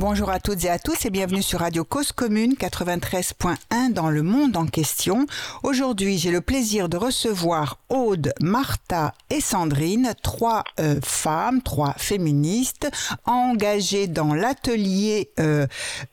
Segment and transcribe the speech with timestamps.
[0.00, 4.22] Bonjour à toutes et à tous et bienvenue sur Radio Cause Commune 93.1 dans le
[4.22, 5.26] monde en question.
[5.62, 12.90] Aujourd'hui, j'ai le plaisir de recevoir Aude, Martha et Sandrine, trois euh, femmes, trois féministes
[13.26, 15.66] engagées dans l'atelier euh,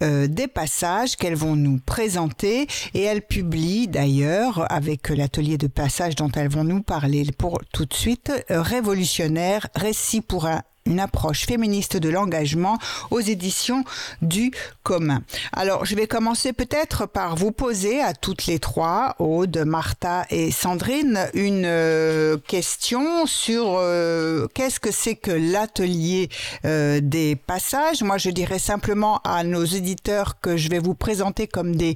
[0.04, 6.16] euh, des passages qu'elles vont nous présenter et elles publient d'ailleurs avec l'atelier de passage
[6.16, 11.46] dont elles vont nous parler pour tout de suite révolutionnaire récit pour un une approche
[11.46, 12.78] féministe de l'engagement
[13.12, 13.84] aux éditions
[14.22, 14.52] du
[14.84, 15.22] commun.
[15.54, 20.52] Alors, je vais commencer peut-être par vous poser à toutes les trois, Aude, Martha et
[20.52, 26.30] Sandrine, une euh, question sur euh, qu'est-ce que c'est que l'atelier
[26.66, 28.02] euh, des passages?
[28.02, 31.96] Moi, je dirais simplement à nos éditeurs que je vais vous présenter comme des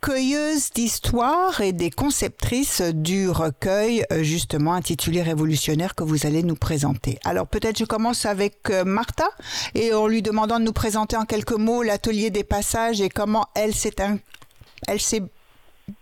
[0.00, 6.54] cueilleuse d'histoires et des conceptrices du recueil euh, justement intitulé Révolutionnaire que vous allez nous
[6.54, 7.18] présenter.
[7.24, 9.28] Alors peut-être je commence avec euh, Martha
[9.74, 13.46] et en lui demandant de nous présenter en quelques mots l'atelier des passages et comment
[13.54, 13.96] elle s'est
[14.86, 15.22] elle s'est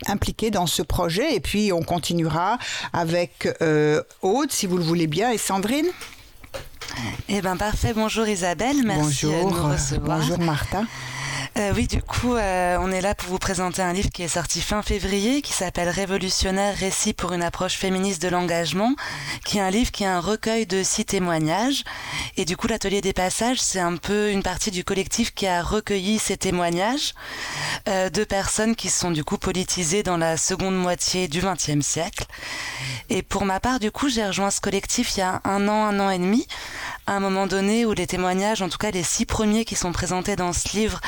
[0.06, 2.58] impliquée dans ce projet et puis on continuera
[2.92, 5.86] avec euh, Aude si vous le voulez bien et Sandrine?
[7.28, 10.18] Eh bien parfait, bonjour Isabelle, merci bonjour, de nous recevoir.
[10.18, 10.82] Bonjour Martha.
[11.56, 14.28] Euh, oui, du coup, euh, on est là pour vous présenter un livre qui est
[14.28, 18.96] sorti fin février, qui s'appelle Révolutionnaire, récit pour une approche féministe de l'engagement,
[19.44, 21.84] qui est un livre qui est un recueil de six témoignages.
[22.36, 25.62] Et du coup, l'atelier des passages, c'est un peu une partie du collectif qui a
[25.62, 27.14] recueilli ces témoignages
[27.88, 32.24] euh, de personnes qui sont du coup politisées dans la seconde moitié du XXe siècle.
[33.10, 35.84] Et pour ma part, du coup, j'ai rejoint ce collectif il y a un an,
[35.84, 36.48] un an et demi,
[37.06, 39.92] à un moment donné où les témoignages, en tout cas les six premiers qui sont
[39.92, 41.00] présentés dans ce livre,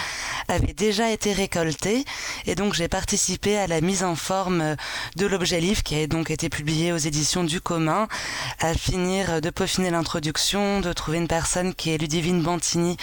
[0.48, 2.05] avaient déjà été récoltés.
[2.47, 4.77] Et donc j'ai participé à la mise en forme
[5.16, 8.09] de l'objet livre qui a donc été publié aux éditions du commun,
[8.60, 12.97] à finir de peaufiner l'introduction, de trouver une personne qui est Ludivine Bantini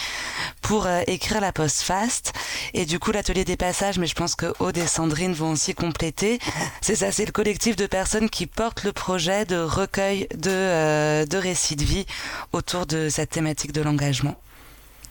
[0.62, 2.32] pour euh, écrire la post-fast.
[2.72, 5.74] Et du coup l'atelier des passages, mais je pense que Aude et Sandrine vont aussi
[5.74, 6.38] compléter.
[6.80, 11.26] C'est ça, c'est le collectif de personnes qui portent le projet de recueil de, euh,
[11.26, 12.06] de récits de vie
[12.52, 14.36] autour de cette thématique de l'engagement.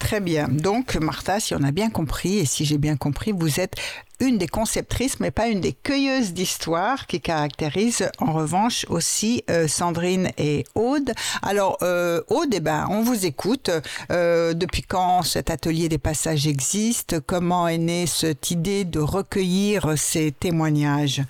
[0.03, 0.49] Très bien.
[0.49, 3.75] Donc, Martha, si on a bien compris, et si j'ai bien compris, vous êtes
[4.19, 9.65] une des conceptrices, mais pas une des cueilleuses d'histoire qui caractérise en revanche aussi euh,
[9.69, 11.13] Sandrine et Aude.
[11.41, 13.71] Alors, euh, Aude, eh ben, on vous écoute.
[14.11, 17.21] Euh, depuis quand cet atelier des passages existe?
[17.21, 21.21] Comment est née cette idée de recueillir ces témoignages?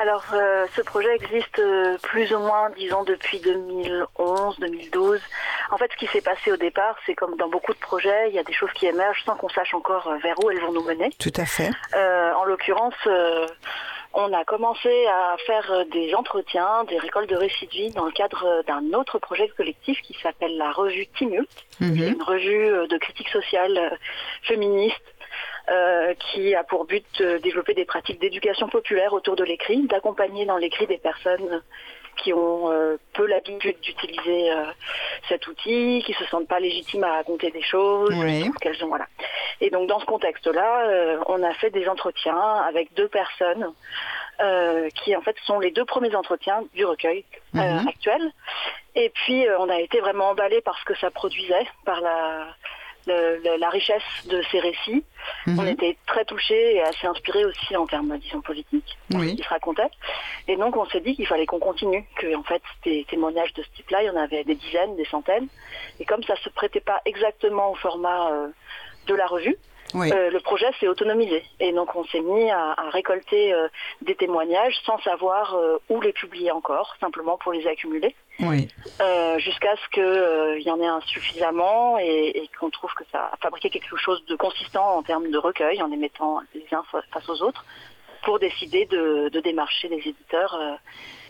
[0.00, 5.20] Alors, euh, ce projet existe euh, plus ou moins, disons, depuis 2011, 2012.
[5.72, 8.34] En fait, ce qui s'est passé au départ, c'est comme dans beaucoup de projets, il
[8.34, 10.72] y a des choses qui émergent sans qu'on sache encore euh, vers où elles vont
[10.72, 11.10] nous mener.
[11.18, 11.70] Tout à fait.
[11.94, 12.94] en l'occurrence,
[14.14, 17.38] on a commencé à faire des entretiens, des récoltes de
[17.70, 21.48] vie dans le cadre d'un autre projet collectif qui s'appelle la revue Timult,
[21.80, 22.14] Mhm.
[22.14, 23.98] une revue de critique sociale
[24.44, 25.09] féministe
[25.70, 30.44] euh, qui a pour but de développer des pratiques d'éducation populaire autour de l'écrit, d'accompagner
[30.46, 31.62] dans l'écrit des personnes
[32.16, 34.64] qui ont euh, peu l'habitude d'utiliser euh,
[35.28, 38.50] cet outil, qui se sentent pas légitimes à raconter des choses, Oui.
[38.60, 39.06] qu'elles ont voilà.
[39.60, 42.36] Et donc dans ce contexte-là, euh, on a fait des entretiens
[42.68, 43.72] avec deux personnes
[45.04, 47.86] qui en fait sont les deux premiers entretiens du recueil Mhm.
[47.88, 48.22] actuel.
[48.94, 52.46] Et puis on a été vraiment emballés par ce que ça produisait, par la
[53.10, 55.02] le- le- la richesse de ces récits.
[55.46, 55.58] Mhm.
[55.60, 59.36] On était très touchés et assez inspirés aussi en termes, disons, politiques, Oui.
[59.36, 59.90] qui se racontait.
[60.48, 63.62] Et donc, on s'est dit qu'il fallait qu'on continue, que en fait, des témoignages de
[63.62, 65.48] ce type-là, il y en avait des dizaines, des centaines.
[66.00, 68.48] Et comme ça se prêtait pas exactement au format euh,
[69.06, 69.56] de la revue,
[69.94, 70.12] Oui.
[70.12, 71.44] euh, le projet s'est autonomisé.
[71.58, 73.68] Et donc, on s'est mis à, à récolter euh,
[74.02, 78.14] des témoignages sans savoir euh, où les publier encore, simplement pour les accumuler.
[78.40, 78.68] Oui.
[79.38, 83.36] Jusqu'à ce qu'il y en ait un suffisamment et, et qu'on trouve que ça a
[83.36, 87.02] fabriqué quelque chose de consistant en termes de recueil, en les mettant les uns fa-
[87.12, 87.64] face aux autres,
[88.22, 90.74] pour décider de, démarcher les éditeurs euh,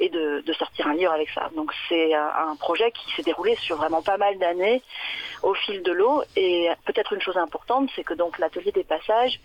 [0.00, 1.50] et de, de sortir un livre avec ça.
[1.54, 4.82] Donc c'est un projet qui s'est déroulé sur vraiment pas mal d'années
[5.42, 6.22] au fil de l'eau.
[6.37, 9.40] Et peut-être une chose importante, c'est que donc l'atelier des passages,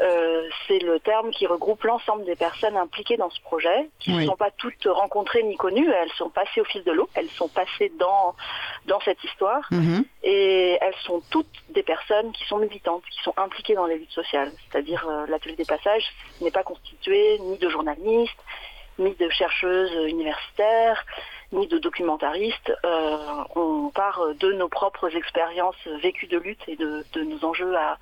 [0.00, 4.26] euh, c'est le terme qui regroupe l'ensemble des personnes impliquées dans ce projet, qui ne
[4.26, 7.48] sont pas toutes rencontrées ni connues, elles sont passées au fil de l'eau, elles sont
[7.48, 8.34] passées dans,
[8.86, 10.04] dans cette histoire, Mhm.
[10.22, 14.12] et elles sont toutes des personnes qui sont militantes, qui sont impliquées dans les luttes
[14.12, 14.52] sociales.
[14.70, 16.04] C'est-à-dire euh, l'atelier des passages
[16.40, 18.38] n'est pas constitué ni de journalistes,
[18.98, 21.04] ni de chercheuses universitaires,
[21.52, 22.72] ni de documentaristes.
[22.84, 23.16] Euh,
[23.56, 27.96] on part de nos propres expériences vécues de lutte et de, de nos enjeux à,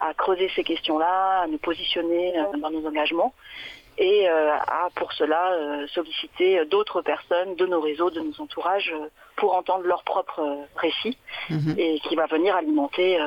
[0.00, 3.34] à creuser ces questions-là, à nous positionner dans nos engagements
[3.98, 8.94] et à pour cela solliciter d'autres personnes de nos réseaux, de nos entourages
[9.36, 11.18] pour entendre leurs propres récits
[11.50, 11.74] mhm.
[11.76, 13.18] et qui va venir alimenter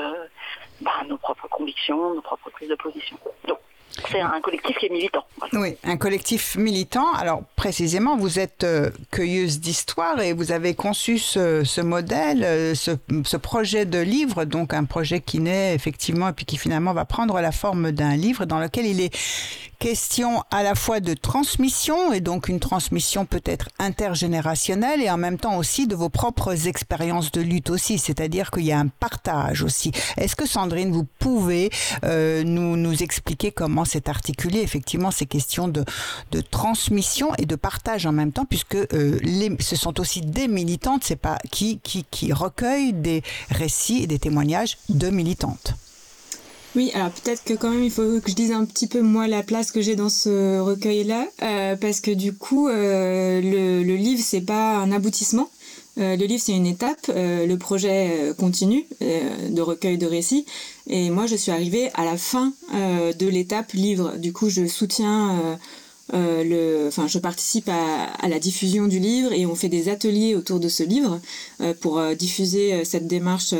[0.79, 3.17] bah, nos propres convictions, nos propres prises de position.
[3.47, 3.59] Donc
[4.09, 5.25] c'est un collectif qui est militant.
[5.53, 7.11] Oui, un collectif militant.
[7.13, 13.38] Alors précisément, vous êtes euh, cueilleuse d'histoire et vous avez conçu ce, modèle, euh, ce,
[13.38, 17.39] projet de livre, donc un projet qui naît effectivement et puis qui finalement va prendre
[17.41, 19.15] la forme d'un livre dans lequel il est
[19.81, 25.39] question à la fois de transmission et donc une transmission peut-être intergénérationnelle et en même
[25.39, 29.63] temps aussi de vos propres expériences de lutte aussi, c'est-à-dire qu'il y a un partage
[29.63, 29.91] aussi.
[30.17, 31.71] Est-ce que Sandrine, vous pouvez
[32.03, 35.83] euh, nous, nous expliquer comment c'est articulé effectivement ces questions de,
[36.31, 40.47] de transmission et de partage en même temps puisque euh, les, ce sont aussi des
[40.47, 45.73] militantes, c'est pas qui, qui, qui recueillent des récits et des témoignages de militantes.
[46.73, 49.27] Oui, alors peut-être que quand même il faut que je dise un petit peu moi
[49.27, 54.23] la place que j'ai dans ce recueil-là, euh, parce que du coup euh, le, livre
[54.23, 55.50] c'est pas un aboutissement.
[55.97, 60.45] Euh, le livre c'est une étape, le projet continue de recueil de récits
[60.88, 64.15] et moi je suis arrivée à la fin de l'étape livre.
[64.17, 65.59] Du coup je soutiens
[66.13, 70.62] le, enfin je participe à, la diffusion du livre et on fait des ateliers autour
[70.62, 71.19] de ce livre
[71.81, 73.53] pour diffuser cette démarche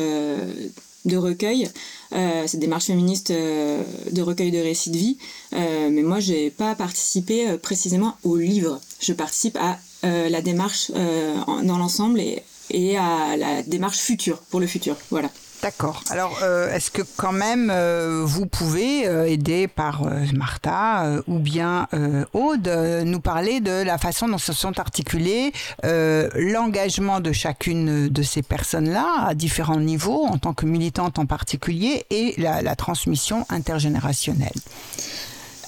[1.06, 1.69] de recueil,
[2.13, 5.18] euh, cette démarche féministe euh, de recueil de récits de vie.
[5.53, 8.80] Euh, mais moi, j'ai pas participé précisément au livre.
[9.00, 14.65] Je participe à la démarche dans l'ensemble et, et à la démarche future pour le
[14.65, 14.98] futur.
[15.12, 15.30] Voilà.
[15.62, 16.02] D'accord.
[16.10, 20.04] Alors, euh, est-ce que quand même euh, vous pouvez, euh, aider par
[20.34, 21.88] Martha ou bien
[22.34, 22.68] Aude,
[23.06, 25.52] nous parler de la façon dont se sont articulés
[25.84, 32.06] l'engagement de chacune de ces personnes-là à différents niveaux, en tant que militante en particulier,
[32.10, 34.52] et la transmission intergénérationnelle?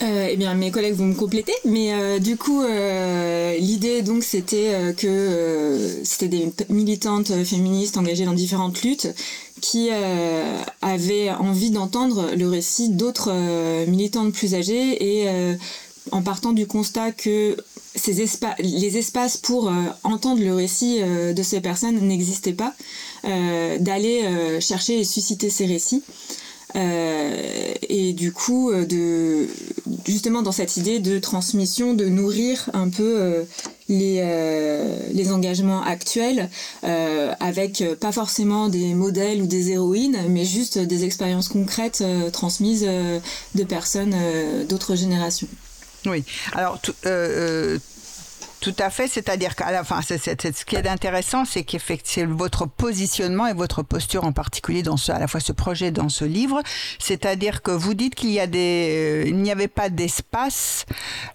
[0.03, 4.23] Euh, eh bien, mes collègues vont me compléter, mais euh, du coup, euh, l'idée donc
[4.23, 9.07] c'était que c'était des militantes féministes engagées dans différentes luttes
[9.61, 9.89] qui
[10.81, 13.31] avaient envie d'entendre le récit d'autres
[13.88, 15.55] militantes plus âgées et
[16.11, 17.55] en partant du constat que
[17.95, 18.25] ces
[18.59, 19.71] les espaces pour
[20.03, 22.73] entendre le récit de ces personnes n'existaient pas,
[23.23, 26.03] d'aller chercher et susciter ces récits.
[26.75, 29.48] Euh, et du coup, euh,
[30.06, 33.44] justement dans cette idée de transmission, de nourrir un peu euh,
[33.90, 34.24] les,
[35.14, 36.50] les engagements actuels
[36.81, 42.88] avec pas forcément des modèles ou des héroïnes, mais juste des expériences concrètes transmises
[43.56, 44.16] de personnes
[44.68, 45.50] d'autres générations.
[46.06, 46.24] Oui,
[46.54, 46.80] alors
[48.63, 52.65] tout à fait, c'est-à-dire qu'à la fin, c'est, ce qui est intéressant, c'est qu'effectivement votre
[52.65, 56.24] positionnement et votre posture en particulier dans ce, à la fois ce projet, dans ce
[56.24, 56.63] livre,
[56.98, 60.86] c'est-à-dire que vous dites qu'il y a des, euh, il n'y avait pas d'espace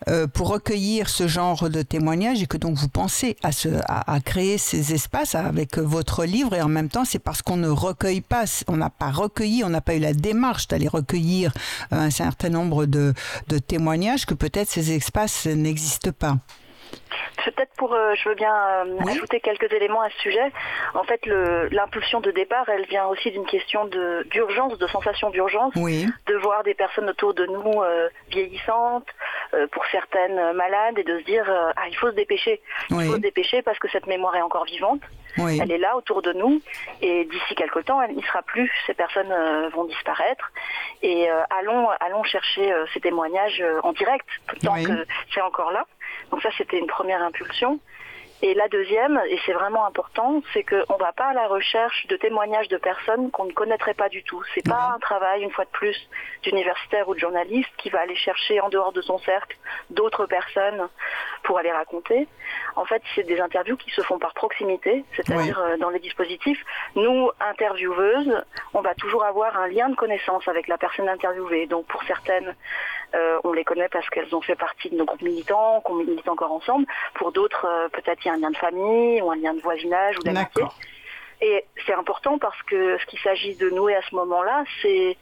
[0.08, 4.18] euh, pour recueillir ce genre de témoignages et que donc vous pensez à, ce, à,
[4.24, 8.22] créer ces espaces avec votre livre et en même temps c'est parce qu'on ne recueille
[8.22, 11.52] pas, on n'a pas recueilli, on n'a pas eu la démarche d'aller recueillir
[11.90, 13.12] un certain nombre de,
[13.48, 16.38] de témoignages que peut-être ces espaces n'existent pas.
[17.44, 20.52] Peut-être pour, euh, je veux bien euh, ajouter quelques éléments à ce sujet.
[20.94, 21.24] En fait,
[21.70, 23.86] l'impulsion de départ, elle vient aussi d'une question
[24.30, 29.06] d'urgence, de, sensation d'urgence, de voir des personnes autour de nous euh, vieillissantes,
[29.72, 33.20] pour certaines malades, et de se dire ah il faut se dépêcher, il faut se
[33.20, 35.00] dépêcher parce que cette mémoire est encore vivante.
[35.38, 36.60] Elle est là autour de nous
[37.00, 38.70] et d'ici quelque temps, elle n'y sera plus.
[38.86, 39.32] Ces personnes
[39.72, 40.52] vont disparaître
[41.02, 44.26] et allons allons chercher ces témoignages en direct
[44.62, 45.86] tant que c'est encore là.
[46.30, 47.80] Donc ça, c'était une première impulsion.
[48.40, 52.06] Et la deuxième, et c'est vraiment important, c'est qu'on ne va pas à la recherche
[52.06, 54.40] de témoignages de personnes qu'on ne connaîtrait pas du tout.
[54.54, 55.96] C'est pas un travail, une fois de plus,
[56.44, 59.56] d'universitaire ou de journaliste qui va aller chercher en dehors de son cercle
[59.90, 60.88] d'autres personnes
[61.42, 62.28] pour aller raconter.
[62.76, 66.64] En fait, c'est des interviews qui se font par proximité, c'est-à-dire euh, dans les dispositifs.
[66.94, 71.66] Nous, intervieweuses, on va toujours avoir un lien de connaissance avec la personne interviewée.
[71.66, 72.54] Donc pour certaines,
[73.14, 76.28] euh, on les connaît parce qu'elles ont fait partie de nos groupes militants, qu'on milite
[76.28, 76.86] encore ensemble.
[77.14, 79.60] Pour d'autres, euh, peut-être il y a un lien de famille ou un lien de
[79.60, 80.64] voisinage ou d'amitié.
[81.40, 85.16] Et c'est important parce que ce qu'il s'agit de nouer à ce moment-là, c'est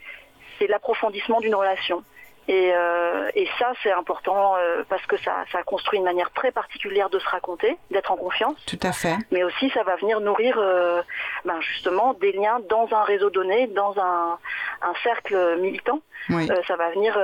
[0.67, 2.03] l'approfondissement d'une relation.
[2.47, 6.51] Et, euh, et ça, c'est important euh, parce que ça, ça construit une manière très
[6.51, 8.55] particulière de se raconter, d'être en confiance.
[8.65, 9.15] Tout à fait.
[9.31, 11.01] Mais aussi, ça va venir nourrir euh,
[11.43, 14.37] ben justement des liens dans un réseau donné, dans un,
[14.81, 15.99] un cercle militant.
[16.29, 16.47] Oui.
[16.67, 17.17] ça va venir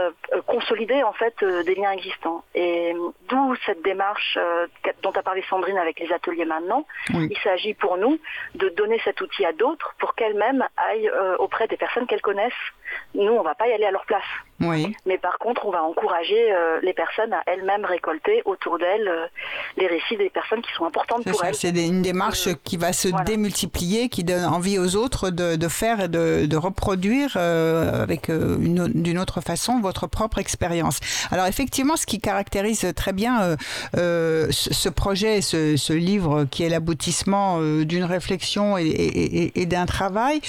[0.46, 2.44] consolider en fait des liens existants.
[2.53, 2.94] Et
[3.27, 4.38] d'où cette démarche
[5.01, 6.86] dont a parlé Sandrine avec les ateliers maintenant.
[7.10, 8.20] Il s'agit pour nous
[8.56, 12.53] de donner cet outil à d'autres pour qu'elles-mêmes aillent auprès des personnes qu'elles connaissent
[13.16, 14.24] Nous, on va pas y aller à leur place.
[14.60, 14.96] Oui.
[15.06, 19.26] Mais par contre, on va encourager euh, les personnes à elles-mêmes récolter autour d'elles euh,
[19.78, 21.56] les récits des personnes qui sont importantes pour ça, elles.
[21.56, 23.26] c'est une démarche Euh, qui va se voilà.
[23.26, 29.20] démultiplier, qui donne envie aux autres de, de faire et de, de reproduire avec d'une
[29.20, 31.00] autre façon votre propre expérience.
[31.32, 33.58] Alors effectivement, ce qui caractérise très bien
[33.94, 39.86] ce, projet, ce, ce livre qui est l'aboutissement d'une réflexion et, et- et- et d'un
[39.86, 40.42] travail,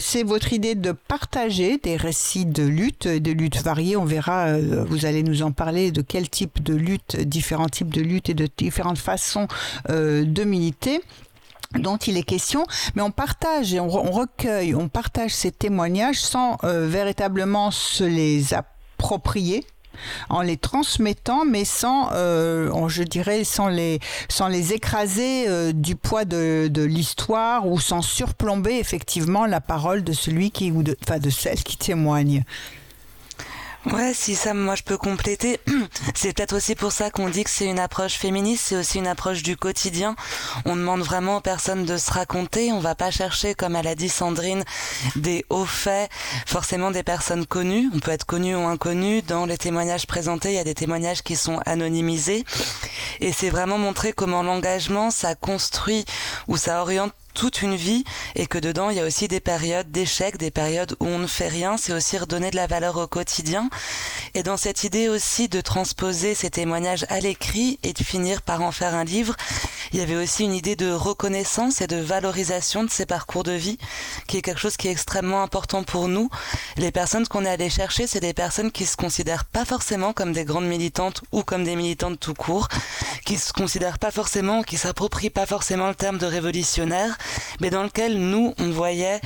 [0.00, 3.96] c'est votre idée de partager des récits de lutte, de luttes variées.
[3.96, 7.92] On verra, euh, vous allez nous en parler, de quel type de lutte, différents types
[7.92, 9.48] de lutte et de différentes façons
[9.90, 11.00] euh, de militer
[11.78, 12.64] dont il est question,
[12.94, 18.54] mais on partage et on recueille, on partage ces témoignages sans euh, véritablement se les
[18.54, 19.66] approprier
[20.28, 24.00] en les transmettant, mais sans, euh, je dirais, sans les,
[24.72, 30.50] écraser euh, du poids de, de l'histoire ou sans surplomber effectivement la parole de celui
[30.50, 32.44] qui ou de, enfin de celle qui témoigne.
[33.92, 35.60] Ouais, si ça, moi je peux compléter.
[36.14, 39.06] C'est peut-être aussi pour ça qu'on dit que c'est une approche féministe, c'est aussi une
[39.06, 40.16] approche du quotidien.
[40.64, 42.72] On demande vraiment aux personnes de se raconter.
[42.72, 44.64] On va pas chercher, comme elle a dit Sandrine,
[45.16, 46.10] des hauts faits,
[46.46, 47.90] forcément des personnes connues.
[47.94, 49.20] On peut être connu ou inconnu.
[49.22, 52.44] Dans les témoignages présentés, il y a des témoignages qui sont anonymisés.
[53.20, 56.04] Et c'est vraiment montrer comment l'engagement, ça construit
[56.48, 59.90] ou ça oriente toute une vie et que dedans il y a aussi des périodes
[59.90, 63.06] d'échec, des périodes où on ne fait rien, c'est aussi redonner de la valeur au
[63.06, 63.68] quotidien.
[64.34, 68.62] Et dans cette idée aussi de transposer ces témoignages à l'écrit et de finir par
[68.62, 69.36] en faire un livre,
[69.92, 73.52] il y avait aussi une idée de reconnaissance et de valorisation de ces parcours de
[73.52, 73.78] vie
[74.26, 76.30] qui est quelque chose qui est extrêmement important pour nous.
[76.76, 80.32] Les personnes qu'on est allé chercher, c'est des personnes qui se considèrent pas forcément comme
[80.32, 82.68] des grandes militantes ou comme des militantes tout court,
[83.24, 87.16] qui se considèrent pas forcément, qui s'approprient pas forcément le terme de révolutionnaire,
[87.60, 89.20] mais dans lequel nous, on voyait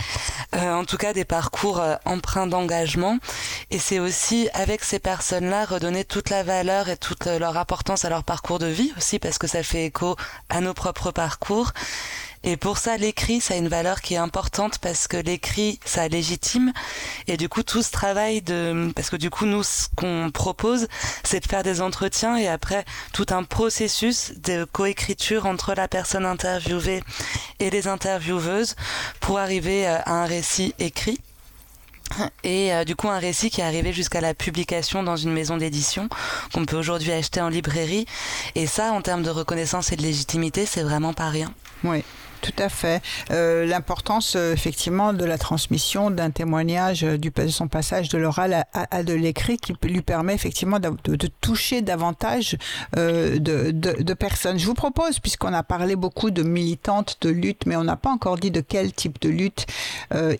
[0.55, 3.19] euh, en tout cas des parcours euh, empreints d'engagement.
[3.71, 8.05] Et c'est aussi avec ces personnes-là redonner toute la valeur et toute euh, leur importance
[8.05, 10.17] à leur parcours de vie aussi, parce que ça fait écho
[10.49, 11.73] à nos propres parcours.
[12.45, 16.09] Et pour ça, l'écrit, ça a une valeur qui est importante parce que l'écrit, ça
[16.09, 16.73] légitime.
[17.27, 20.89] Et du coup, tout ce travail de, parce que du coup, nous, ce qu'on propose,
[21.25, 26.27] c'est de faire des entretiens et après, tout un processus de coécriture entre la personne
[26.27, 27.03] interviewée
[27.59, 28.77] et les intervieweuses
[29.21, 31.21] pour arriver euh, à un récit écrit.
[32.43, 35.57] Et euh, du coup, un récit qui est arrivé jusqu'à la publication dans une maison
[35.57, 36.09] d'édition
[36.53, 38.07] qu'on peut aujourd'hui acheter en librairie.
[38.55, 41.53] Et ça, en termes de reconnaissance et de légitimité, c'est vraiment pas rien.
[41.85, 42.03] Oui.
[42.41, 43.03] Tout à fait.
[43.31, 48.65] Euh, L'importance, euh, effectivement, de la transmission d'un témoignage, euh, de son passage de l'oral
[48.73, 50.91] à, de l'écrit, qui lui permet effectivement de,
[51.41, 52.57] toucher davantage
[52.95, 54.59] de, personnes.
[54.59, 58.11] Je vous propose, puisqu'on a parlé beaucoup de militantes de lutte, mais on n'a pas
[58.11, 59.67] encore dit de quel type de lutte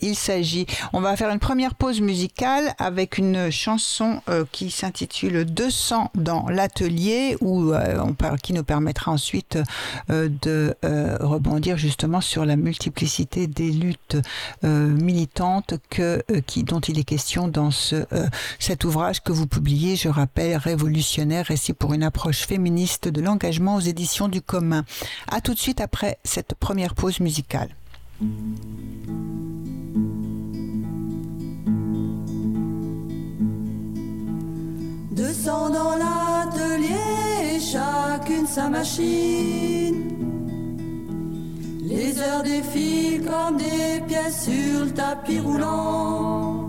[0.01, 0.67] il s'agit.
[0.93, 4.21] On va faire une première pause musicale avec une chanson
[4.53, 7.37] qui s'intitule 200 dans l'atelier,
[8.43, 9.59] qui nous permettra ensuite
[10.09, 10.75] de
[11.21, 14.19] rebondir justement sur la multiplicité des luttes
[14.63, 18.27] euh, militantes que, euh, dont il est question dans ce, euh,
[18.59, 23.77] cet ouvrage que vous publiez, je rappelle, Révolutionnaire, récit pour une approche féministe de l'engagement
[23.77, 24.85] aux éditions du commun.
[25.31, 27.71] À tout de suite après cette première pause musicale.
[35.11, 40.28] Deux dans l'atelier, chacune sa machine.
[41.99, 46.69] Les heures défilent comme des pièces sur le tapis roulant.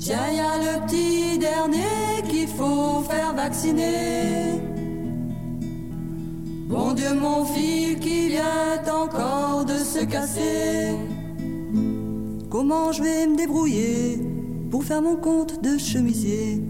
[0.00, 4.60] Tiens, y a le petit dernier qu'il faut faire vacciner.
[6.68, 10.96] Bon Dieu, mon fil qui vient encore de se casser.
[12.50, 14.18] Comment je vais me débrouiller
[14.68, 16.60] pour faire mon compte de chemisier?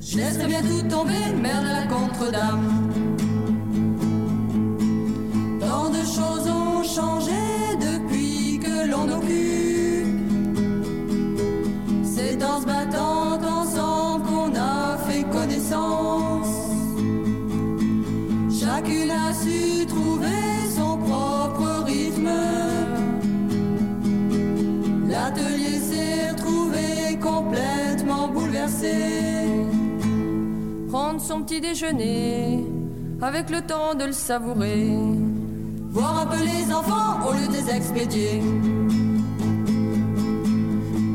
[0.00, 2.87] Je laisserai bien tout tomber, merde la contre-dame.
[31.20, 32.64] Son petit déjeuner
[33.20, 34.88] avec le temps de le savourer
[35.90, 38.40] voir un peu les enfants au lieu des expédiés.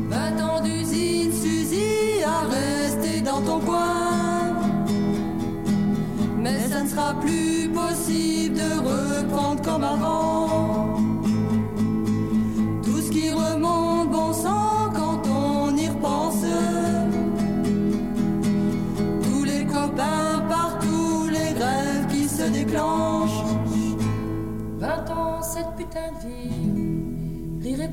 [0.08, 4.54] Vingt ans d'usine, Suzy, à rester dans ton coin.
[6.38, 10.93] Mais ça ne sera plus possible de reprendre comme avant.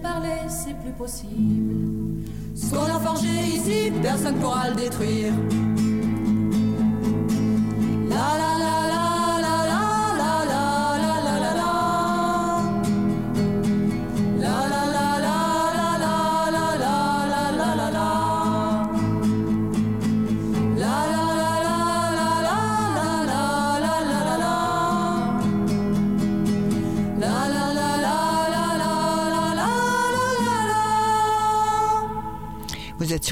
[0.01, 2.25] Parler, c'est plus possible.
[2.55, 5.33] Ce qu'on a forgé ici, personne pourra le détruire.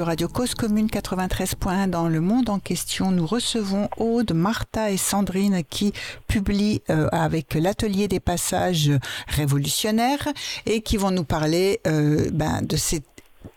[0.09, 3.11] Radio Cause Commune 93.1 dans le monde en question.
[3.11, 5.93] Nous recevons Aude, Martha et Sandrine qui
[6.27, 8.91] publient euh, avec l'atelier des passages
[9.27, 10.27] révolutionnaires
[10.65, 13.03] et qui vont nous parler euh, ben, de ces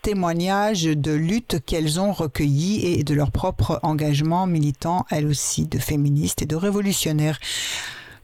[0.03, 5.79] témoignages de lutte qu'elles ont recueillis et de leur propre engagement militant, elles aussi, de
[5.79, 7.39] féministes et de révolutionnaires.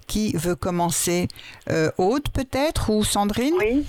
[0.05, 1.27] Qui veut commencer
[1.71, 3.55] euh, Aude peut-être ou Sandrine?
[3.57, 3.87] Oui.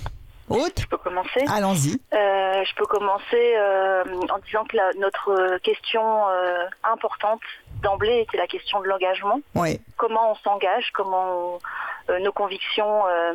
[0.51, 1.99] Aude Je peux commencer Allons-y.
[2.13, 7.41] Euh, je peux commencer euh, en disant que la- notre question euh, importante
[7.81, 9.39] d'emblée était la question de l'engagement.
[9.55, 9.79] Oui.
[9.97, 11.59] Comment on s'engage, comment on-
[12.09, 13.33] euh, nos convictions euh,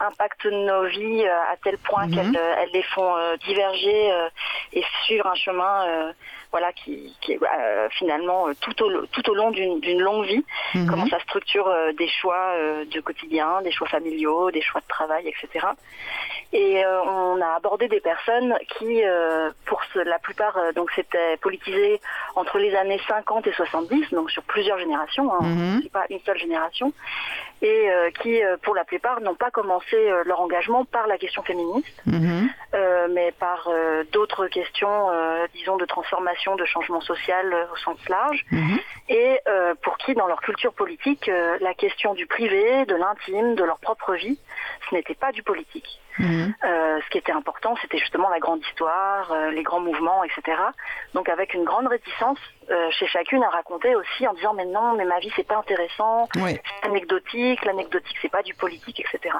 [0.00, 2.14] impactent nos vies à tel point Mhm.
[2.14, 3.14] qu'elles elles les font
[3.46, 4.28] diverger euh,
[4.72, 6.12] et suivre un chemin euh,
[6.50, 10.44] voilà, qui, qui est euh, finalement euh, tout au, tout au long d'une longue vie.
[10.74, 10.86] Mhm.
[10.88, 12.52] Comment ça structure euh, des choix
[12.90, 15.66] de quotidien, des choix familiaux, des choix de travail, etc.
[16.52, 19.02] Et on a abordé des personnes qui,
[19.64, 22.00] pour la plupart, donc c'était politisé
[22.34, 25.88] entre les années 50 et 70, donc sur plusieurs générations, hein, Mhm.
[25.92, 26.92] pas une seule génération,
[27.62, 31.16] et euh, qui, euh, pour la plupart, n'ont pas commencé euh, leur engagement par la
[31.18, 32.48] question féministe, Mhm.
[32.74, 37.98] euh, mais par euh, d'autres questions, euh, disons, de transformation, de changement social au sens
[38.08, 38.78] large, Mhm.
[39.08, 43.54] et euh, pour qui, dans leur culture politique, euh, la question du privé, de l'intime,
[43.54, 44.38] de leur propre vie,
[44.90, 46.00] ce n'était pas du politique.
[46.18, 46.54] Mhm.
[46.64, 50.56] Euh, ce qui était important, c'était justement la grande histoire, euh, les grands mouvements, etc.
[51.14, 52.38] Donc avec une grande réticence
[52.70, 55.56] euh, chez chacune à raconter aussi en disant mais non, mais ma vie c'est pas
[55.56, 56.58] intéressant, Oui.
[56.82, 59.36] c'est anecdotique, l'anecdotique c'est pas du politique, etc.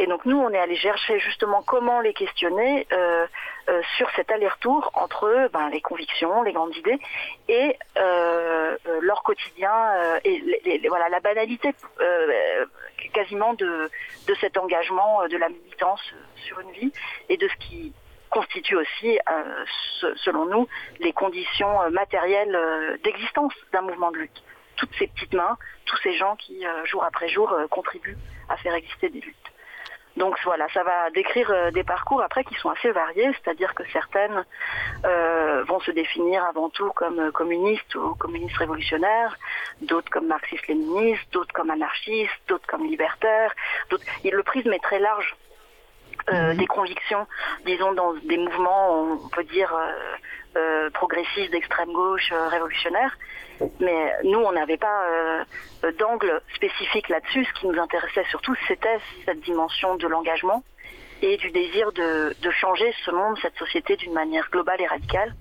[0.00, 3.26] Et donc nous, on est allé chercher justement comment les questionner euh,
[3.68, 7.00] euh, sur cet aller-retour entre ben, les convictions, les grandes idées
[7.48, 12.64] et euh, euh, leur quotidien euh, et les- les- voilà la banalité euh,
[13.12, 13.90] quasiment de,
[14.40, 16.92] cet engagement, euh, de la militance euh, sur une vie
[17.28, 17.92] et de ce qui
[18.30, 19.64] constitue aussi, euh,
[20.16, 20.68] selon nous,
[21.00, 24.42] les conditions matérielles d'existence d'un mouvement de lutte.
[24.76, 25.56] Toutes ces petites mains,
[25.86, 28.18] tous ces gens qui, jour après jour, contribuent
[28.50, 29.34] à faire exister des luttes.
[30.18, 33.84] Donc voilà, ça va décrire euh, des parcours après qui sont assez variés, c'est-à-dire que
[33.92, 34.44] certaines
[35.04, 39.38] euh, vont se définir avant tout comme euh, communistes ou communistes révolutionnaires,
[39.80, 43.54] d'autres comme marxistes-léninistes, d'autres comme anarchistes, d'autres comme libertaires.
[44.24, 45.36] Et le prisme est très large
[46.32, 47.26] euh, des convictions,
[47.64, 49.92] disons dans des mouvements, on peut dire euh,
[50.58, 53.16] euh, progressistes d'extrême gauche, euh, révolutionnaires.
[53.80, 57.44] Mais nous, on n'avait pas euh, d'angle spécifique là-dessus.
[57.44, 60.62] Ce qui nous intéressait surtout, c'était cette dimension de l'engagement
[61.22, 65.34] et du désir de changer ce monde, cette société d'une manière globale et radicale.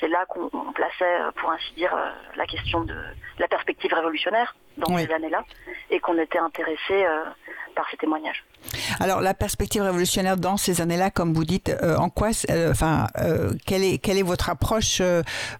[0.00, 2.94] C'est là qu'on on plaçait, euh, pour ainsi dire, euh, la question de
[3.38, 5.04] la perspective révolutionnaire dans Oui.
[5.06, 5.42] ces années-là,
[5.90, 7.24] et qu'on était intéressé euh,
[7.74, 8.44] par ces témoignages.
[9.00, 12.28] Alors la perspective révolutionnaire dans ces années-là, comme vous dites, euh, en quoi,
[12.70, 15.02] enfin, euh, quelle est quelle est votre approche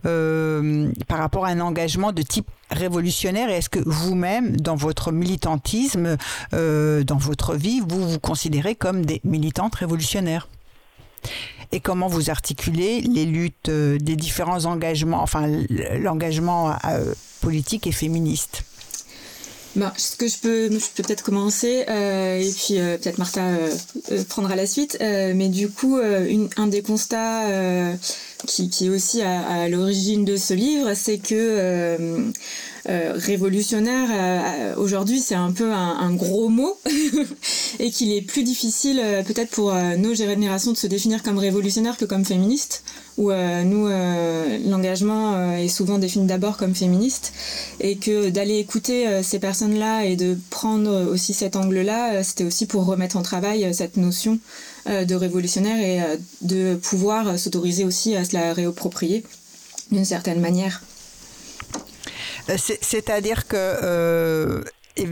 [0.03, 3.49] par rapport à un engagement de type révolutionnaire?
[3.51, 6.17] Et est-ce que vous-même, dans votre militantisme,
[6.53, 10.49] dans votre vie, vous vous considérez comme des militantes révolutionnaires?
[11.73, 15.47] Et comment vous articulez les luttes euh, des différents engagements, enfin
[15.99, 18.63] l'engagement euh, politique et féministe?
[19.77, 23.43] Bah, ce que je peux, je peux peut-être commencer, euh, et puis peut-être Martha
[24.29, 24.97] prendra la suite.
[25.01, 27.45] Mais du coup, un des constats
[28.47, 32.33] qui, est aussi à l'origine de ce livre, c'est que
[32.89, 36.79] euh, révolutionnaire, euh, aujourd'hui, c'est un peu un, gros mot,
[37.79, 41.97] et qu'il est plus difficile euh, peut-être pour nos générations de se définir comme révolutionnaire
[41.97, 42.85] que comme féministe
[43.19, 43.89] où nous,
[44.69, 47.33] l'engagement est souvent défini d'abord comme féministe,
[47.81, 52.67] et que d'aller écouter ces personnes-là et de prendre aussi cet angle-là, euh, c'était aussi
[52.67, 54.39] pour remettre en travail cette notion
[54.87, 59.25] de révolutionnaire et de pouvoir s'autoriser aussi à se la réapproprier
[59.91, 60.83] d'une certaine manière.
[62.49, 64.63] Euh, c'est- C'est-à-dire que euh,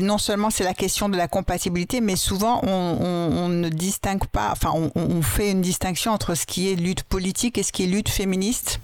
[0.01, 4.73] non seulement c'est la question de la compatibilité, mais souvent on, ne distingue pas, enfin
[4.95, 8.09] on fait une distinction entre ce qui est lutte politique et ce qui est lutte
[8.09, 8.81] féministe.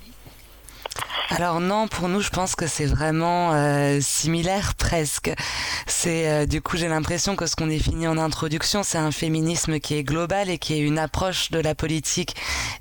[1.30, 5.32] Alors non, pour nous, je pense que c'est vraiment euh, similaire presque.
[5.86, 9.80] C'est euh, du coup, j'ai l'impression que ce qu'on définit en introduction, c'est un féminisme
[9.80, 12.36] qui est global et qui est une approche de la politique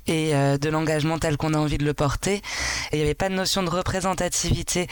[0.06, 2.42] et euh, de l'engagement tel qu'on a envie de le porter.
[2.90, 4.86] Et il n'y avait pas de notion de représentativité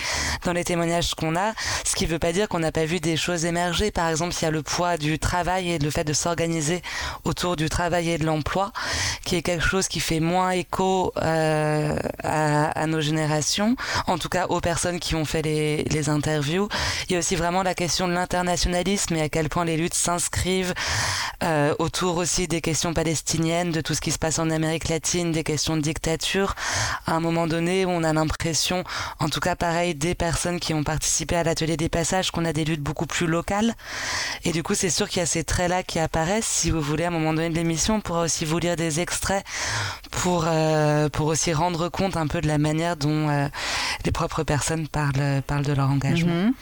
[0.45, 1.53] dans les témoignages qu'on a,
[1.85, 3.91] ce qui ne veut pas dire qu'on n'a pas vu des choses émerger.
[3.91, 6.81] Par exemple, il y a le poids du travail et le fait de s'organiser
[7.25, 8.73] autour du travail et de l'emploi,
[9.27, 13.10] qui est quelque chose qui fait moins écho à, à nos générations,
[14.07, 16.69] en tout cas aux personnes qui ont fait les, les interviews.
[17.09, 19.95] Il y a aussi vraiment la question de l'internationalisme et à quel point les luttes
[19.95, 20.75] s'inscrivent
[21.43, 25.33] euh, autour aussi des questions palestiniennes, de tout ce qui se passe en Amérique latine,
[25.33, 26.55] des questions de dictature.
[27.07, 28.85] À un moment donné on a l'impression,
[29.19, 32.53] en tout cas pareil, des personnes qui ont participé à l'atelier des passages, qu'on a
[32.53, 33.75] des luttes beaucoup plus locales.
[34.45, 36.47] Et du coup, c'est sûr qu'il y a ces traits-là qui apparaissent.
[36.47, 39.01] Si vous voulez, à un moment donné de l'émission, on pourra aussi vous lire des
[39.01, 39.45] extraits
[40.11, 43.49] pour, euh, pour aussi rendre compte un peu de la manière dont euh,
[44.05, 46.45] les propres personnes parlent, parlent de leur engagement.
[46.45, 46.55] Mhm.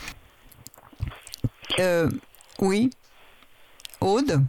[1.80, 2.08] Euh,
[2.60, 2.90] oui.
[4.00, 4.42] Aude?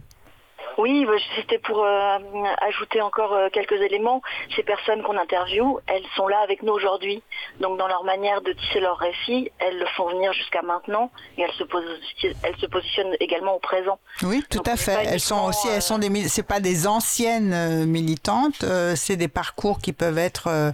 [0.78, 2.18] Oui, bah, c'était pour euh,
[2.60, 4.22] ajouter encore euh, quelques éléments.
[4.56, 7.22] Ces personnes qu'on interviewe, elles sont là avec nous aujourd'hui.
[7.60, 11.42] Donc dans leur manière de tisser leur récit, elles le font venir jusqu'à maintenant et
[11.42, 13.98] elles se, positionnent, elles se positionnent également au présent.
[14.22, 15.04] Oui, tout à fait.
[15.06, 19.92] Elles sont aussi, elles sont des, c'est pas des anciennes militantes, c'est des parcours qui
[19.92, 20.72] peuvent être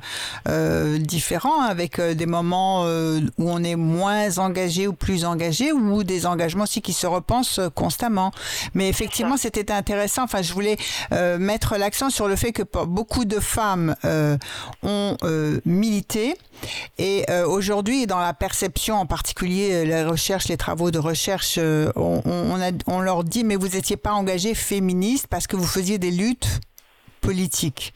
[0.98, 6.64] différents avec des moments où on est moins engagé ou plus engagé ou des engagements
[6.64, 8.30] aussi qui se repensent constamment.
[8.74, 9.95] Mais effectivement, c'était intéressant.
[10.18, 10.76] Enfin, je voulais
[11.12, 14.36] euh, mettre l'accent sur le fait que beaucoup de femmes euh,
[14.82, 16.36] ont euh, milité.
[16.98, 23.24] Et aujourd'hui, dans la perception, en particulier les recherches, les travaux de recherche, on leur
[23.24, 26.60] dit mais vous n'étiez pas engagée féministe parce que vous faisiez des luttes
[27.20, 27.92] politiques.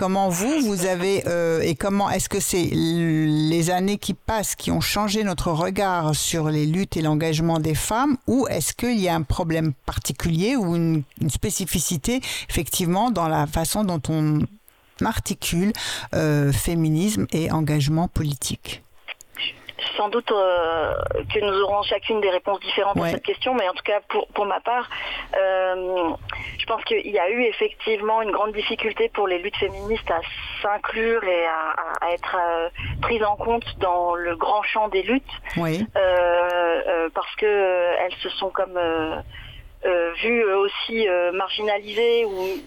[0.00, 4.70] Comment vous, vous avez, euh, et comment est-ce que c'est les années qui passent qui
[4.70, 9.10] ont changé notre regard sur les luttes et l'engagement des femmes, ou est-ce qu'il y
[9.10, 14.38] a un problème particulier ou une, spécificité, effectivement, dans la façon dont on
[15.04, 15.74] articule
[16.14, 18.82] euh, féminisme et engagement politique?
[19.96, 20.94] Sans doute euh,
[21.32, 24.26] que nous aurons chacune des réponses différentes à cette question, mais en tout cas pour,
[24.28, 24.88] pour ma part,
[25.36, 26.10] euh,
[26.58, 30.20] je pense qu'il y a eu effectivement une grande difficulté pour les luttes féministes à
[30.62, 32.68] s'inclure et à, à être euh,
[33.02, 35.22] prises en compte dans le grand champ des luttes,
[35.56, 35.86] oui.
[37.14, 38.78] Parce que elles se sont comme
[40.22, 42.60] vues aussi marginalisées ou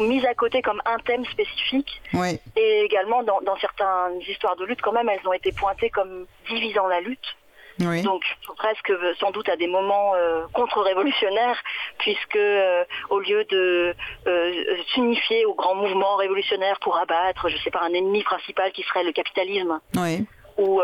[0.00, 2.02] mises à côté comme un thème spécifique.
[2.14, 2.38] Oui.
[2.56, 6.26] Et également, dans, dans, certaines histoires de lutte, quand même, elles ont été pointées comme
[6.48, 7.36] divisant la lutte.
[7.80, 8.02] Oui.
[8.02, 8.22] Donc
[8.56, 11.56] presque sans doute à des moments euh, contre-révolutionnaires,
[11.98, 13.94] puisque euh, au lieu de
[14.26, 18.82] euh, s'unifier au grand mouvement révolutionnaire pour abattre, je sais pas, un ennemi principal qui
[18.82, 20.26] serait le capitalisme, oui.
[20.58, 20.82] Ou,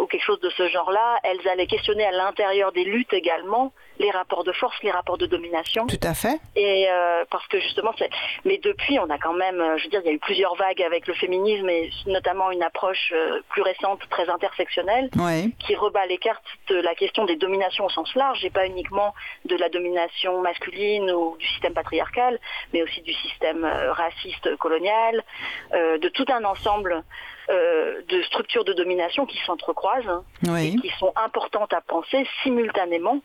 [0.00, 4.10] ou quelque chose de ce genre-là, elles allaient questionner à l'intérieur des luttes également les
[4.10, 5.86] rapports de force, les rapports de domination.
[5.86, 6.38] Tout à fait.
[6.56, 8.10] Et euh, parce que justement, c'est.
[8.44, 10.82] Mais depuis, on a quand même, je veux dire, il y a eu plusieurs vagues
[10.82, 15.54] avec le féminisme et notamment une approche euh, plus récente, très intersectionnelle, oui.
[15.58, 19.14] qui rebat les cartes de la question des dominations au sens large, et pas uniquement
[19.44, 22.38] de la domination masculine ou du système patriarcal,
[22.72, 25.24] mais aussi du système euh, raciste colonial,
[25.74, 27.02] euh, de tout un ensemble
[27.50, 30.74] euh, de structures de domination qui s'entrecroisent, oui.
[30.74, 33.20] et qui sont importantes à penser simultanément.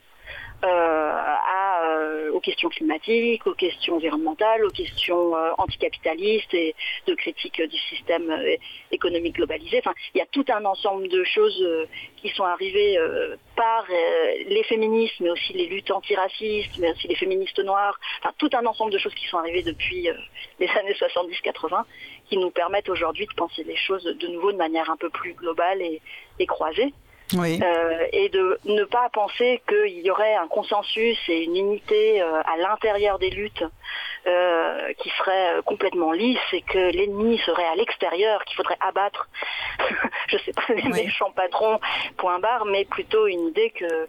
[0.63, 6.73] Euh, à, euh, aux questions climatiques, aux questions environnementales, aux questions euh, anticapitalistes et
[7.05, 8.33] de critique du système
[8.89, 9.79] économique globalisé.
[9.79, 11.61] Enfin, il y a tout un ensemble de choses
[12.15, 12.97] qui sont arrivées
[13.57, 17.99] par les féministes, mais aussi les luttes antiracistes, mais aussi les féministes noirs.
[18.21, 20.07] Enfin, tout un ensemble de choses qui sont arrivées depuis
[20.59, 21.83] les années 70-80
[22.33, 25.33] qui nous permettent aujourd'hui de penser les choses de nouveau de manière un peu plus
[25.33, 26.01] globale et,
[26.39, 26.91] et croisée.
[27.33, 27.59] Oui.
[27.63, 32.41] Euh, et de ne pas penser qu'il y aurait un consensus et une unité euh,
[32.41, 33.63] à l'intérieur des luttes
[34.27, 39.29] euh, qui serait complètement lisse et que l'ennemi serait à l'extérieur, qu'il faudrait abattre,
[40.27, 41.05] je sais pas, les oui.
[41.05, 41.79] méchants patrons,
[42.17, 44.07] point barre, mais plutôt une idée que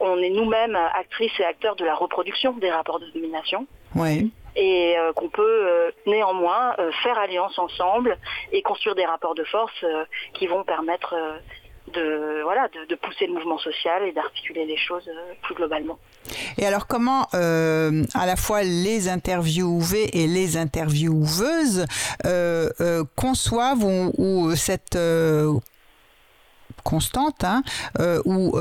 [0.00, 3.66] on est nous-mêmes actrices et acteurs de la reproduction des rapports de domination.
[4.56, 8.16] Et euh, qu'on peut euh, néanmoins euh, faire alliance ensemble
[8.52, 9.84] et construire des rapports de force
[10.34, 11.14] qui vont permettre
[11.92, 15.98] de voilà de, de, pousser le mouvement social et d'articuler les choses euh, plus globalement.
[16.56, 21.84] Et alors comment euh, à la fois les interviewés et les intervieweuses
[22.24, 24.98] euh, conçoivent ou, ou cette
[26.82, 27.62] constante hein,
[28.24, 28.58] ou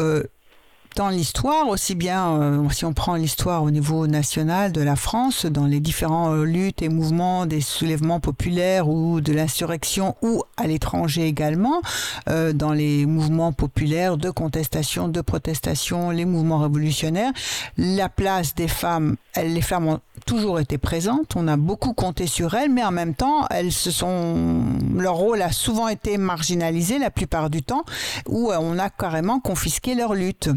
[0.96, 5.46] dans l'histoire, aussi bien euh, si on prend l'histoire au niveau national de la France,
[5.46, 10.68] dans les différents euh, luttes et mouvements des soulèvements populaires ou de l'insurrection ou à
[10.68, 11.82] l'étranger également,
[12.30, 17.32] euh, dans les mouvements populaires de contestation, de protestation, les mouvements révolutionnaires,
[17.78, 22.28] la place des femmes, elles, les femmes ont toujours été présentes, on a beaucoup compté
[22.28, 24.64] sur elles, mais en même temps, elles se sont,
[24.96, 27.84] leur rôle a souvent été marginalisé la plupart du temps,
[28.28, 30.50] où on a carrément confisqué leur lutte.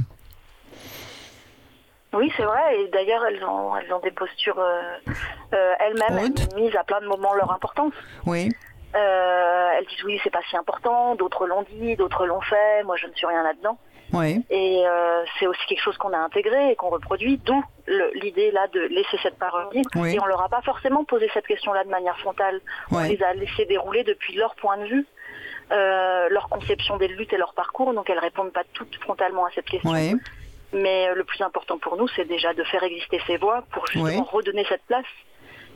[2.16, 2.78] Oui, c'est vrai.
[2.80, 4.80] Et d'ailleurs, elles ont, elles ont des postures euh,
[5.54, 7.92] euh, elles-mêmes elles misent à plein de moments leur importance.
[8.26, 8.50] Oui,
[8.94, 11.14] Euh, elles disent oui, c'est pas si important.
[11.16, 12.82] D'autres l'ont dit, d'autres l'ont fait.
[12.84, 13.76] Moi, je ne suis rien là-dedans.
[14.12, 17.62] oui, Et euh, c'est aussi quelque chose qu'on a intégré et qu'on reproduit, d'où
[18.14, 19.90] l'idée là de laisser cette parole libre.
[19.96, 20.14] Oui.
[20.14, 22.60] Et on leur a pas forcément posé cette question-là de manière frontale.
[22.90, 25.06] On les a laissées dérouler depuis leur point de vue,
[25.72, 27.92] euh, leur conception des luttes et leur parcours.
[27.92, 29.90] Donc elles répondent pas toutes frontalement à cette question.
[30.76, 34.24] Mais le plus important pour nous, c'est déjà de faire exister ces voix pour justement
[34.24, 35.06] redonner cette place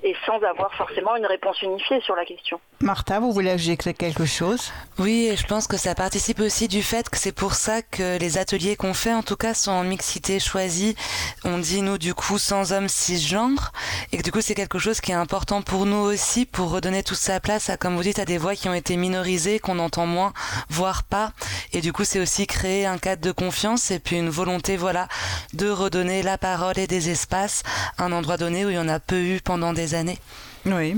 [0.02, 2.60] et sans avoir forcément une réponse unifiée sur la question.
[2.80, 4.72] Martha, vous voulez ajouter quelque chose?
[4.98, 8.18] Oui, et je pense que ça participe aussi du fait que c'est pour ça que
[8.18, 10.96] les ateliers qu'on fait, en tout cas, sont en mixité choisie.
[11.44, 13.72] On dit, nous, du coup, sans hommes cisgenres.
[14.12, 17.02] Et que du coup, c'est quelque chose qui est important pour nous aussi, pour redonner
[17.02, 19.78] toute sa place à, comme vous dites, à des voix qui ont été minorisées, qu'on
[19.78, 20.32] entend moins,
[20.70, 21.32] voire pas.
[21.72, 25.08] Et du coup, c'est aussi créer un cadre de confiance et puis une volonté, voilà,
[25.52, 27.62] de redonner la parole et des espaces
[27.98, 30.18] à un endroit donné où il y en a peu eu pendant des années.
[30.66, 30.96] Oui.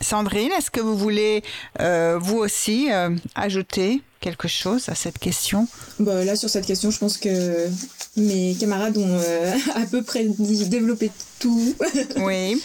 [0.00, 1.42] Sandrine, est-ce que vous voulez,
[1.80, 5.68] euh, vous aussi, euh, ajouter quelque chose à cette question?
[5.98, 7.68] Bah, là, sur cette question, je pense que
[8.16, 11.74] mes camarades ont euh, à peu près développé tout.
[12.16, 12.62] Oui.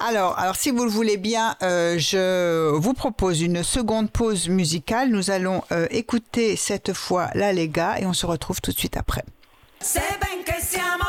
[0.00, 5.10] Alors, alors, si vous le voulez bien, euh, je vous propose une seconde pause musicale.
[5.10, 8.96] Nous allons euh, écouter cette fois La Lega et on se retrouve tout de suite
[8.96, 9.24] après.
[9.80, 11.07] Ben che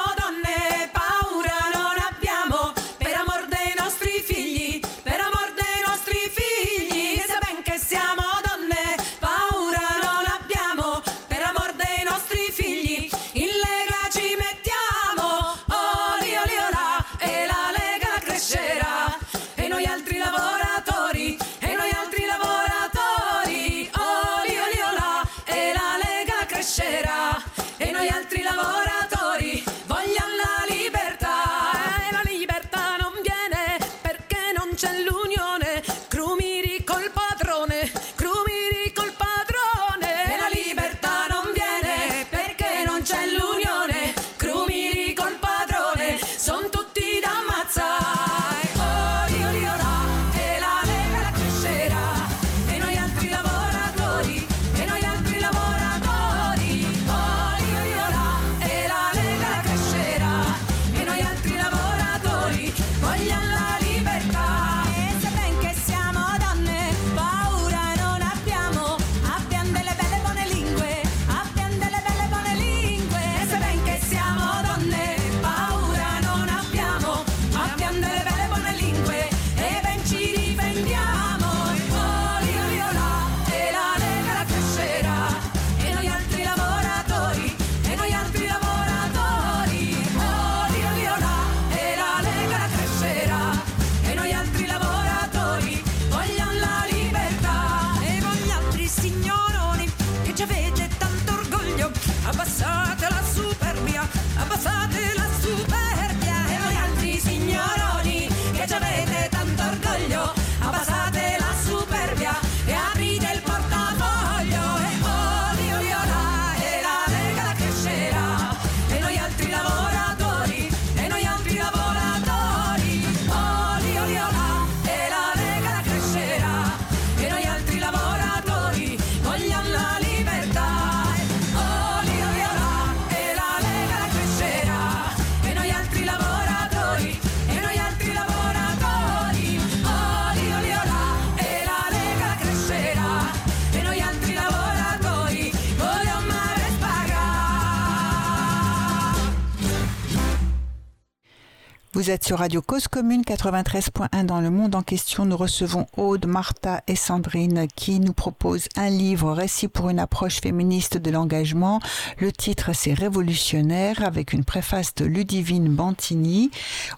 [152.00, 155.26] Vous êtes sur Radio Cause Commune 93.1 dans le monde en question.
[155.26, 160.40] Nous recevons Aude, Martha et Sandrine qui nous proposent un livre, Récit pour une approche
[160.40, 161.82] féministe de l'engagement.
[162.18, 166.52] Le titre c'est Révolutionnaire avec une préface de Ludivine Bantini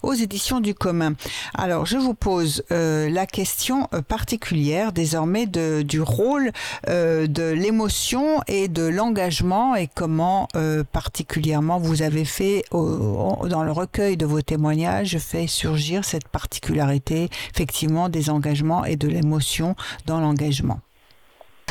[0.04, 1.14] aux éditions du commun.
[1.52, 6.52] Alors je vous pose euh, la question euh, particulière désormais de, du rôle
[6.88, 10.46] euh, de l'émotion et de l'engagement et comment
[10.92, 18.08] particulièrement vous avez fait dans le recueil de vos témoignages fait surgir cette particularité effectivement
[18.08, 19.74] des engagements et de l'émotion
[20.06, 20.80] dans l'engagement.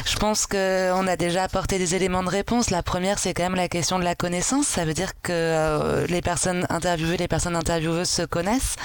[0.06, 2.70] Je pense qu'on a déjà apporté des éléments de réponse.
[2.70, 4.68] La première, c'est quand même la question de la connaissance.
[4.68, 8.76] Ça veut dire que euh, les personnes interviewées, les personnes intervieweuses se connaissent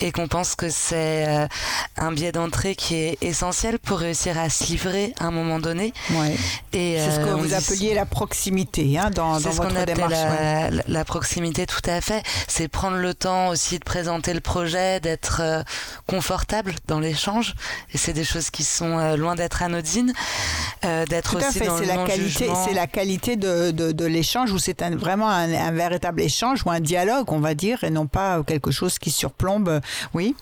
[0.00, 1.46] et qu'on pense que c'est euh,
[1.96, 5.92] un biais d'entrée qui est essentiel pour réussir à se livrer à un moment donné.
[6.10, 6.36] Ouais.
[6.72, 9.64] Et, C'est ce que euh, on vous appeliez la proximité hein, dans, dans ce qu'on
[9.64, 10.12] votre appelle démarche.
[10.12, 12.22] la- la proximité, tout à fait.
[12.48, 15.62] C'est prendre le temps aussi de présenter le projet, d'être euh,
[16.06, 17.54] confortable dans l'échange.
[17.94, 20.12] Et c'est des choses qui sont euh, loin d'être anodines.
[20.84, 22.64] Euh, d'être Tout à aussi fait, dans c'est le la qualité, non-jugement.
[22.66, 26.62] c'est la qualité de, de, de l'échange où c'est un, vraiment un, un véritable échange
[26.64, 29.80] ou un dialogue, on va dire, et non pas quelque chose qui surplombe.
[30.14, 30.34] Oui.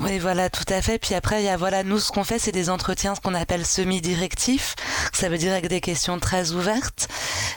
[0.00, 0.98] Oui, voilà, tout à fait.
[0.98, 3.34] Puis après, il y a, voilà, nous, ce qu'on fait, c'est des entretiens, ce qu'on
[3.34, 4.76] appelle semi-directifs.
[5.12, 7.08] Ça veut dire avec des questions très ouvertes.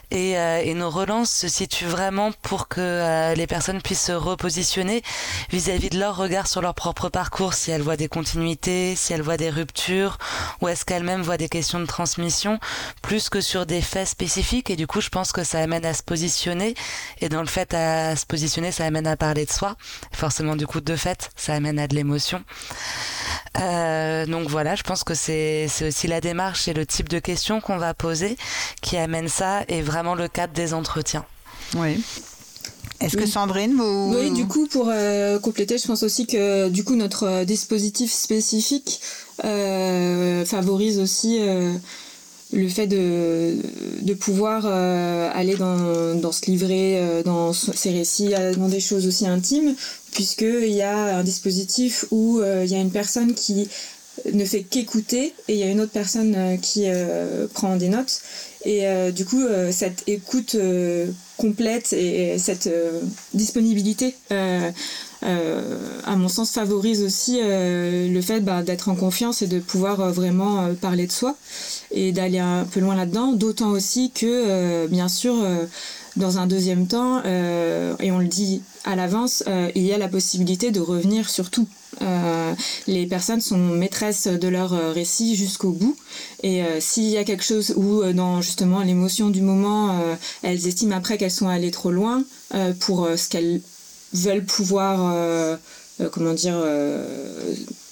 [0.10, 5.04] Et, euh, nos relances se situent vraiment pour que euh, les personnes puissent se repositionner
[5.50, 9.22] vis-à-vis de leur regard sur leur propre parcours, si elles voient des continuités, si elles
[9.22, 10.18] voient des ruptures,
[10.62, 12.60] ou est-ce qu'elles-mêmes voient des questions de transmission,
[13.02, 14.70] plus que sur des faits spécifiques.
[14.70, 16.74] Et du coup, je pense que ça amène à se positionner.
[17.20, 19.76] Et dans le fait à se positionner, ça amène à parler de soi.
[20.12, 22.11] Forcément, du coup, de fait, ça amène à de l'émotion.
[23.60, 27.60] Euh, donc voilà, je pense que c'est aussi la démarche et le type de questions
[27.62, 28.38] qu'on va poser
[28.82, 31.26] qui amène ça et vraiment le cadre des entretiens.
[31.76, 32.02] Oui.
[33.02, 33.26] Est-ce que.
[33.26, 34.14] Sandrine, vous...
[34.16, 38.12] Oui, du coup, pour euh, compléter, je pense aussi que du coup notre euh, dispositif
[38.12, 39.02] spécifique
[39.44, 41.74] euh, favorise aussi euh,
[42.54, 43.56] le fait de,
[44.02, 48.80] de pouvoir euh, aller dans, dans ce livret, euh, dans ce- ces récits, dans des
[48.82, 49.74] choses aussi intimes,
[50.12, 53.70] puisqu'il y a un dispositif où euh, il y a une personne qui
[54.34, 56.86] ne fait qu'écouter et il y a une autre personne euh, qui
[57.54, 58.22] prend des notes.
[58.66, 60.56] Et du coup, cette écoute
[61.38, 62.70] complète et, et cette
[63.34, 64.14] disponibilité,
[65.24, 70.02] à mon sens, favorise aussi euh, le fait bah, d'être en confiance et de pouvoir
[70.02, 71.36] euh, vraiment euh, parler de soi
[71.92, 73.32] et d'aller un peu loin là-dedans.
[73.34, 75.66] D'autant aussi que, euh, bien sûr, euh,
[76.16, 79.98] dans un deuxième temps, euh, et on le dit à l'avance, euh, il y a
[79.98, 81.68] la possibilité de revenir sur tout.
[82.02, 82.54] Euh,
[82.88, 85.96] les personnes sont maîtresses de leur euh, récit jusqu'au bout.
[86.42, 90.16] Et euh, s'il y a quelque chose où, euh, dans justement l'émotion du moment, euh,
[90.42, 92.24] elles estiment après qu'elles sont allées trop loin
[92.56, 93.62] euh, pour euh, ce qu'elles
[94.14, 95.56] veulent pouvoir, euh,
[96.02, 97.06] euh, comment dire, euh,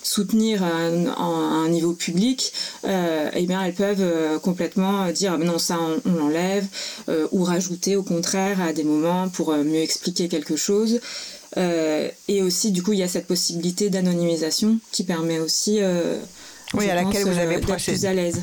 [0.03, 2.51] soutenir à un, à un niveau public,
[2.85, 6.65] euh, eh bien elles peuvent euh, complètement dire ah, mais non ça on, on l'enlève
[7.09, 10.99] euh, ou rajouter au contraire à des moments pour mieux expliquer quelque chose.
[11.57, 15.79] Et aussi du coup il y a cette possibilité d'anonymisation qui permet aussi
[16.73, 18.41] Oui, à laquelle vous avez d'être plus à l'aise.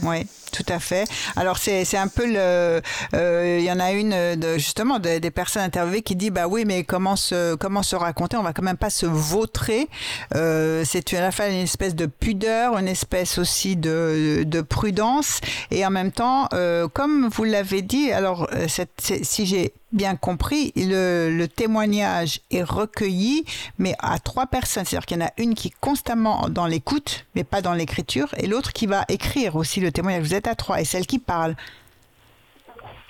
[0.52, 1.04] Tout à fait.
[1.36, 2.80] Alors c'est un peu le,
[3.14, 6.30] euh, il y en a une euh, de, justement de- des personnes interviewées qui dit
[6.30, 8.36] bah oui mais comment se comment se raconter?
[8.36, 9.88] On va quand même pas se vautrer.
[10.34, 15.40] Euh, c'est à la fois une espèce de pudeur, une espèce aussi de, de prudence
[15.70, 16.48] et en même temps,
[16.92, 23.44] comme vous l'avez dit, alors si j'ai bien compris, le, le témoignage est recueilli,
[23.78, 24.84] mais à trois personnes.
[24.84, 28.34] C'est-à-dire qu'il y en a une qui est constamment dans l'écoute, mais pas dans l'écriture,
[28.36, 30.22] et l'autre qui va écrire aussi le témoignage.
[30.24, 31.56] Vous êtes à trois, et celle qui parle.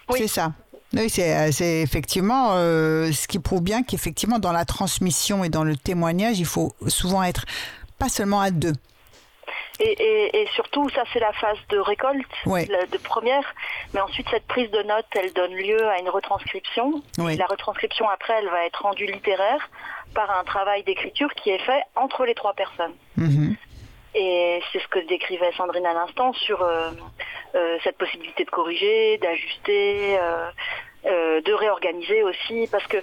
[0.09, 0.19] Oui.
[0.21, 0.53] C'est ça.
[0.95, 5.65] Oui, c'est euh, effectivement euh, ce qui prouve bien qu'effectivement dans la transmission et dans
[5.65, 7.45] le témoignage, il faut souvent être
[7.99, 8.75] pas seulement à deux.
[9.79, 12.65] Et, et- et surtout, ça c'est la phase de récolte, Ouais.
[12.71, 13.45] la- de première.
[13.93, 17.03] Mais ensuite, cette prise de notes, elle donne lieu à une retranscription.
[17.19, 19.69] La retranscription, après, elle va être rendue littéraire
[20.15, 22.95] par un travail d'écriture qui est fait entre les trois personnes.
[23.17, 23.57] Mhm.
[24.15, 26.91] Et c'est ce que décrivait Sandrine à l'instant sur euh,
[27.55, 30.49] euh, cette possibilité de corriger, d'ajuster, euh,
[31.07, 32.97] euh, de réorganiser aussi, parce que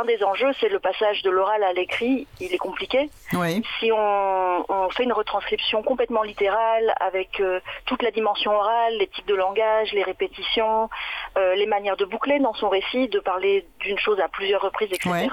[0.00, 2.26] un des enjeux, c'est le passage de l'oral à l'écrit.
[2.40, 3.08] Il est compliqué.
[3.34, 3.62] Oui.
[3.78, 9.06] Si on, on fait une retranscription complètement littérale avec euh, toute la dimension orale, les
[9.06, 10.88] types de langage, les répétitions,
[11.36, 14.92] euh, les manières de boucler dans son récit, de parler d'une chose à plusieurs reprises,
[14.92, 15.28] etc.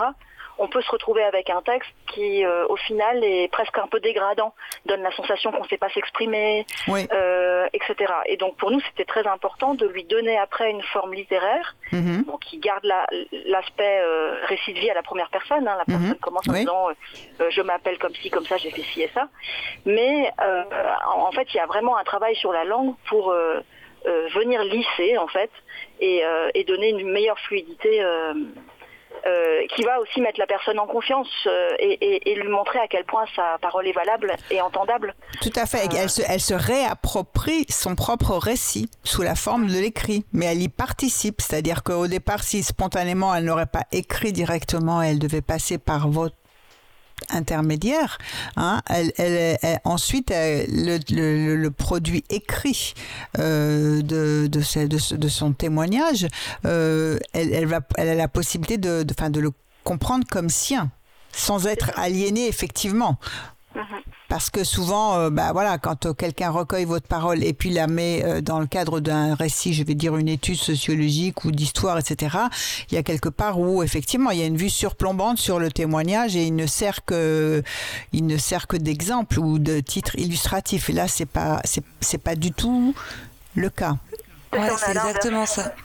[0.63, 3.99] On peut se retrouver avec un texte qui, euh, au final, est presque un peu
[3.99, 4.53] dégradant,
[4.85, 7.05] donne la sensation qu'on ne sait pas s'exprimer, Oui.
[7.11, 7.95] euh, etc.
[8.27, 12.23] Et donc pour nous, c'était très important de lui donner après une forme littéraire, Mhm.
[12.27, 13.05] bon, qui garde la-
[13.45, 15.67] l'aspect euh, récit de vie à la première personne.
[15.67, 15.75] hein.
[15.77, 15.99] La Mhm.
[16.01, 16.59] personne commence en Oui.
[16.61, 16.87] disant
[17.49, 19.27] je m'appelle comme ci, comme ça, j'ai fait ci et ça.
[19.85, 20.31] Mais
[21.25, 23.33] en fait, il y a vraiment un travail sur la langue pour
[24.05, 25.51] venir lisser en fait
[25.99, 28.01] et, et donner une meilleure fluidité.
[29.25, 32.47] Euh, euh, qui va aussi mettre la personne en confiance euh, et, et- et lui
[32.49, 35.15] montrer à quel point sa parole est valable et entendable.
[35.41, 35.87] Tout à fait.
[35.95, 40.61] Elle se, elle se réapproprie son propre récit sous la forme de l'écrit, mais elle
[40.61, 41.41] y participe.
[41.41, 46.35] C'est-à-dire qu'au départ, si spontanément elle n'aurait pas écrit directement, elle devait passer par votre
[47.29, 48.17] intermédiaire.
[48.55, 52.93] Hein, elle, ensuite, le, produit écrit
[53.39, 56.27] euh, de, de, son témoignage,
[56.65, 59.51] euh, elle, a la possibilité de, enfin, de le
[59.83, 60.91] comprendre comme sien,
[61.31, 63.17] sans être aliéné effectivement.
[64.33, 67.85] Parce que souvent, euh, bah voilà, quand euh, quelqu'un recueille votre parole et puis la
[67.85, 71.99] met euh, dans le cadre d'un récit, je vais dire une étude sociologique ou d'histoire,
[71.99, 72.37] etc.,
[72.89, 75.71] il y a quelque part où effectivement il y a une vue surplombante sur le
[75.71, 77.61] témoignage et il ne sert que,
[78.11, 80.89] il ne sert que d'exemple ou de titre illustratif.
[80.89, 82.95] Et là, c'est pas, c'est, c'est pas du tout
[83.53, 83.97] le cas.
[84.51, 85.75] Ouais, c'est exactement ça.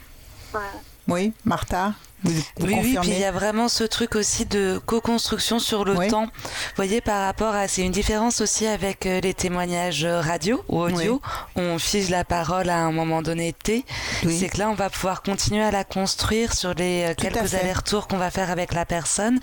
[0.55, 0.61] Ouais.
[1.07, 1.93] Oui, Martha,
[2.25, 5.85] vous, vous Oui, oui, puis il y a vraiment ce truc aussi de co-construction sur
[5.85, 6.09] le Oui.
[6.09, 6.25] temps.
[6.25, 6.31] Vous
[6.77, 7.69] voyez, par rapport à.
[7.69, 11.21] C'est une différence aussi avec euh, les témoignages euh, radio ou audio.
[11.57, 13.85] On fige la parole à un moment donné T.
[14.25, 14.37] Oui.
[14.39, 17.55] C'est que là, on va pouvoir continuer à la construire sur les euh, Tout quelques
[17.55, 19.39] allers-retours qu'on va faire avec la personne.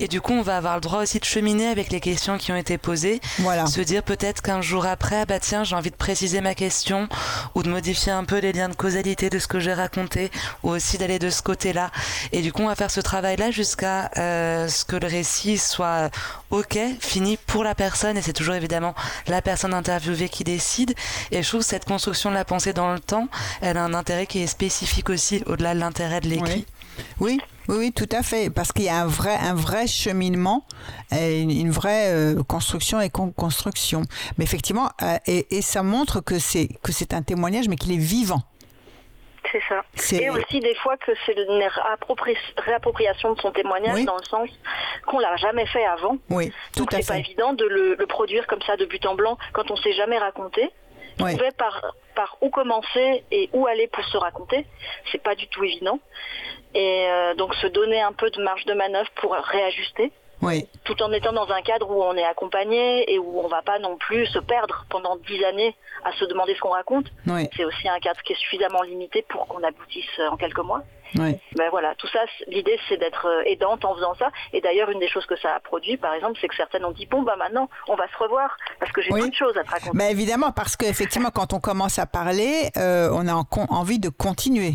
[0.00, 2.52] Et du coup, on va avoir le droit aussi de cheminer avec les questions qui
[2.52, 3.20] ont été posées.
[3.40, 3.66] Voilà.
[3.66, 7.08] Se dire peut-être qu'un jour après, ah bah tiens, j'ai envie de préciser ma question
[7.54, 10.30] ou de modifier un peu les liens de causalité de ce que j'ai raconté
[10.62, 11.90] ou aussi d'aller de ce côté-là.
[12.32, 16.10] Et du coup, on va faire ce travail-là jusqu'à euh, ce que le récit soit
[16.50, 18.16] OK, fini pour la personne.
[18.16, 18.94] Et c'est toujours évidemment
[19.26, 20.94] la personne interviewée qui décide.
[21.30, 23.28] Et je trouve que cette construction de la pensée dans le temps,
[23.60, 26.66] elle a un intérêt qui est spécifique aussi au-delà de l'intérêt de l'écrit.
[27.20, 30.64] Oui, oui, oui, tout à fait, parce qu'il y a un vrai, un vrai cheminement,
[31.10, 34.02] et une, vraie euh, construction et con-construction.
[34.38, 36.68] Mais effectivement, euh, et, et ça montre que c'est
[37.12, 38.42] un témoignage, mais qu'il est vivant.
[39.54, 39.84] C'est ça.
[39.94, 44.04] C'est- Et aussi des fois que c'est une réappropri- réappropriation de son témoignage Oui.
[44.04, 44.48] dans le sens
[45.06, 46.16] qu'on l'a jamais fait avant.
[46.28, 47.20] Oui, tout Donc à c'est pas fait.
[47.20, 50.18] évident de le, le produire comme ça de but en blanc quand on s'est jamais
[50.18, 50.70] raconté.
[51.20, 51.36] Oui.
[51.36, 54.66] Trouver par, par où commencer et où aller pour se raconter,
[55.12, 56.00] c'est pas du tout évident.
[56.74, 60.10] Et euh, donc se donner un peu de marge de manœuvre pour réajuster,
[60.44, 63.62] Oui, tout en étant dans un cadre où on est accompagné et où on va
[63.62, 65.74] pas non plus se perdre pendant dix années
[66.04, 67.06] à se demander ce qu'on raconte.
[67.26, 70.58] oui, C'est aussi un cadre qui est suffisamment limité pour qu'on aboutisse euh, en quelques
[70.58, 70.82] mois.
[71.18, 71.36] oui.
[71.56, 74.30] Ben voilà, tout ça, l'idée c'est d'être euh, aidante en faisant ça.
[74.52, 76.90] Et d'ailleurs, une des choses que ça a produit, par exemple, c'est que certaines ont
[76.90, 79.30] dit bon bah maintenant, on va se revoir parce que j'ai Oui.
[79.30, 79.90] de choses à te raconter.
[79.94, 84.08] Mais évidemment, parce qu'effectivement, quand on commence à parler, euh, on a en- envie de
[84.08, 84.74] continuer.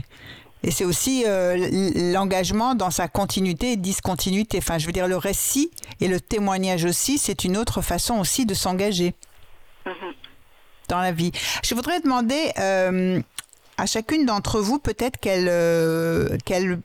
[0.63, 4.57] Et c'est aussi euh, l'engagement dans sa continuité et discontinuité.
[4.57, 8.45] Enfin, je veux dire, le récit et le témoignage aussi, c'est une autre façon aussi
[8.45, 9.13] de s'engager
[9.85, 10.13] Mhm.
[10.89, 11.31] dans la vie.
[11.63, 13.21] Je voudrais demander euh,
[13.77, 16.79] à chacune d'entre vous peut-être qu'elle euh, qu'elle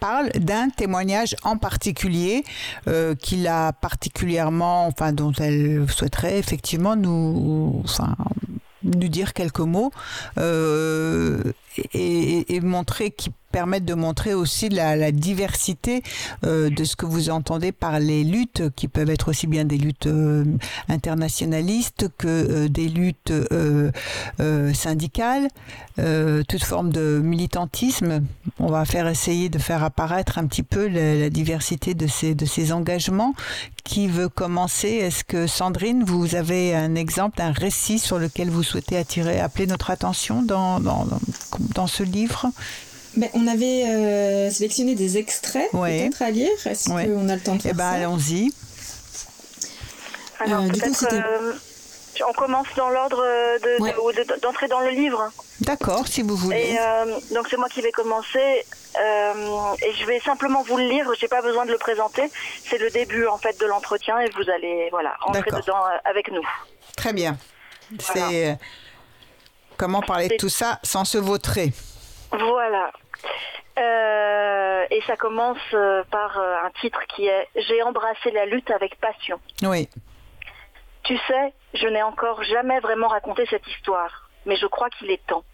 [0.00, 2.44] parle d'un témoignage en particulier
[2.86, 8.14] euh, qu'il a particulièrement, enfin dont elle souhaiterait effectivement nous, enfin,
[8.86, 9.90] nous dire quelques mots
[10.38, 11.42] euh,
[11.92, 16.02] et, et- et montrer qui permettent de montrer aussi la, diversité
[16.44, 19.78] euh, de ce que vous entendez par les luttes qui peuvent être aussi bien des
[19.78, 20.44] luttes euh,
[20.90, 23.32] internationalistes que euh, des luttes
[24.74, 25.48] syndicales,
[25.96, 28.22] toute forme de militantisme.
[28.58, 32.34] On va faire essayer de faire apparaître un petit peu la, la diversité de ces,
[32.34, 33.32] de ces engagements.
[33.84, 34.88] Qui veut commencer?
[34.88, 39.66] Est-ce que Sandrine, vous avez un exemple, un récit sur lequel vous souhaitez attirer, appeler
[39.66, 41.06] notre attention dans, dans,
[41.74, 42.50] dans ce livre?
[43.16, 46.00] Ben, on avait euh, sélectionné des extraits Ouais.
[46.08, 46.50] peut-être à lire.
[46.66, 47.06] Est-ce Ouais.
[47.06, 48.52] qu'on a le temps de Eh faire ben, ça allons-y.
[50.40, 51.52] Alors Euh, du coup, euh,
[52.28, 53.16] on commence dans l'ordre
[53.62, 53.92] de- Ouais.
[53.92, 55.30] de- ou de- d'entrer dans le livre.
[55.60, 56.72] D'accord, si vous voulez.
[56.72, 58.64] Et euh, donc c'est moi qui vais commencer
[59.00, 61.10] euh, et je vais simplement vous le lire.
[61.18, 62.30] J'ai pas besoin de le présenter.
[62.68, 65.60] C'est le début en fait de l'entretien et vous allez voilà rentrer D'accord.
[65.60, 66.46] dedans euh, avec nous.
[66.96, 67.38] Très bien.
[67.90, 68.28] Voilà.
[68.28, 68.54] C'est euh,
[69.78, 71.72] comment parler de tout ça sans se vautrer?
[72.30, 72.90] Voilà.
[73.78, 78.70] Euh, et ça commence euh, par euh, un titre qui est J'ai embrassé la lutte
[78.70, 79.38] avec passion.
[79.62, 79.88] Oui,
[81.02, 85.24] Tu sais, je n'ai encore jamais vraiment raconté cette histoire, mais je crois qu'il est
[85.26, 85.44] temps.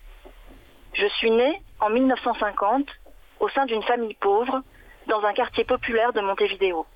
[0.94, 2.86] Je suis née en 1950
[3.40, 4.62] au sein d'une famille pauvre
[5.08, 6.86] dans un quartier populaire de Montevideo.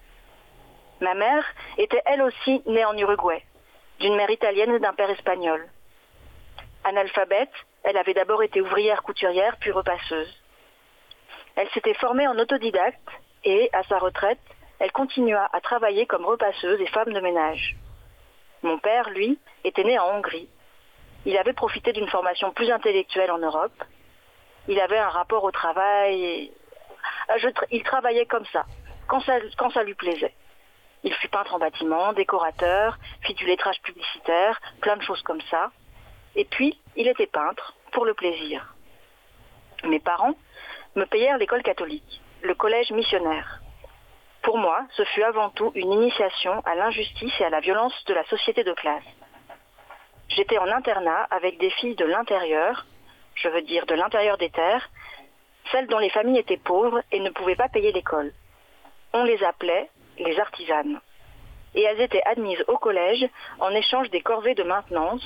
[1.00, 1.44] Ma mère
[1.76, 3.42] était elle aussi née en Uruguay,
[3.98, 5.66] d'une mère italienne et d'un père espagnol.
[6.84, 7.52] Analphabète,
[7.82, 10.32] elle avait d'abord été ouvrière couturière puis repasseuse.
[11.57, 13.09] Elle s'était formée en autodidacte
[13.44, 14.38] et, à sa retraite,
[14.78, 17.76] elle continua à travailler comme repasseuse et femme de ménage.
[18.62, 20.48] Mon père, lui, était né en Hongrie.
[21.24, 23.84] Il avait profité d'une formation plus intellectuelle en Europe.
[24.68, 26.52] Il avait un rapport au travail.
[27.28, 27.36] Ah,
[27.70, 28.64] il travaillait comme ça,
[29.07, 30.34] quand ça, quand ça lui plaisait.
[31.04, 35.70] Il fut peintre en bâtiment, décorateur, fit du lettrage publicitaire, plein de choses comme ça.
[36.34, 38.74] Et puis, il était peintre, pour le plaisir.
[39.84, 40.34] Mes parents
[40.97, 43.61] me payèrent l'école catholique, le collège missionnaire.
[44.42, 48.14] Pour moi, ce fut avant tout une initiation à l'injustice et à la violence de
[48.14, 49.05] la société de classe.
[50.28, 52.86] J'étais en internat avec des filles de l'intérieur,
[53.34, 54.88] je veux dire de l'intérieur des terres,
[55.70, 58.32] celles dont les familles étaient pauvres et ne pouvaient pas payer l'école.
[59.12, 61.01] On les appelait les artisanes.
[61.74, 63.26] Et elles étaient admises au collège
[63.59, 65.22] en échange des corvées de maintenance,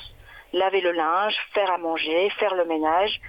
[0.53, 3.21] laver le linge, faire à manger, faire le ménage.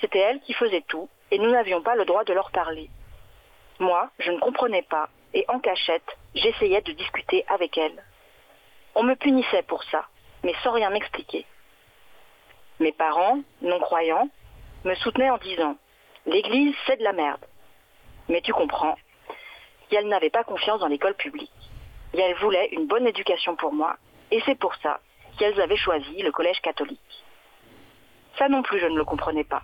[0.00, 2.88] C'était elles qui faisaient tout et nous n'avions pas le droit de leur parler.
[3.78, 8.02] Moi, je ne comprenais pas et en cachette, j'essayais de discuter avec elles.
[8.94, 10.06] On me punissait pour ça,
[10.42, 11.46] mais sans rien m'expliquer.
[12.80, 14.28] Mes parents, non-croyants,
[14.84, 15.76] me soutenaient en disant
[16.26, 17.44] L'Église, c'est de la merde.
[18.28, 18.96] Mais tu comprends,
[19.90, 21.50] et elles n'avaient pas confiance dans l'école publique.
[22.14, 23.96] Et elles voulaient une bonne éducation pour moi,
[24.30, 25.00] et c'est pour ça
[25.38, 27.24] qu'elles avaient choisi le collège catholique.
[28.38, 29.62] Ça non plus, je ne le comprenais pas.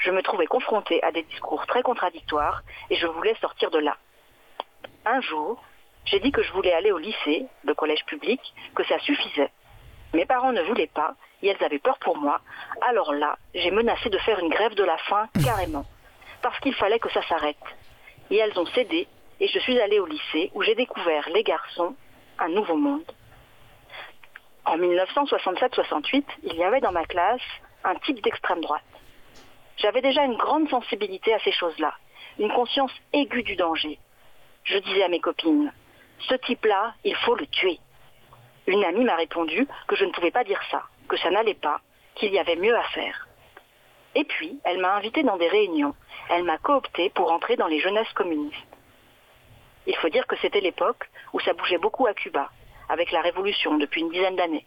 [0.00, 3.96] Je me trouvais confrontée à des discours très contradictoires, et je voulais sortir de là.
[5.04, 5.62] Un jour,
[6.06, 8.40] j'ai dit que je voulais aller au lycée, le collège public,
[8.74, 9.50] que ça suffisait.
[10.14, 12.40] Mes parents ne voulaient pas, et elles avaient peur pour moi.
[12.80, 15.84] Alors là, j'ai menacé de faire une grève de la faim carrément,
[16.40, 17.56] parce qu'il fallait que ça s'arrête.
[18.30, 19.06] Et elles ont cédé,
[19.38, 21.94] et je suis allée au lycée où j'ai découvert les garçons,
[22.38, 23.12] un nouveau monde.
[24.64, 27.40] En 1967-68, il y avait dans ma classe
[27.84, 28.82] un type d'extrême droite.
[29.80, 31.94] J'avais déjà une grande sensibilité à ces choses-là,
[32.38, 33.98] une conscience aiguë du danger.
[34.64, 35.72] Je disais à mes copines,
[36.28, 37.78] ce type-là, il faut le tuer.
[38.66, 41.80] Une amie m'a répondu que je ne pouvais pas dire ça, que ça n'allait pas,
[42.14, 43.26] qu'il y avait mieux à faire.
[44.14, 45.94] Et puis, elle m'a invitée dans des réunions.
[46.28, 48.56] Elle m'a cooptée pour entrer dans les jeunesses communistes.
[49.86, 52.50] Il faut dire que c'était l'époque où ça bougeait beaucoup à Cuba,
[52.90, 54.66] avec la révolution depuis une dizaine d'années.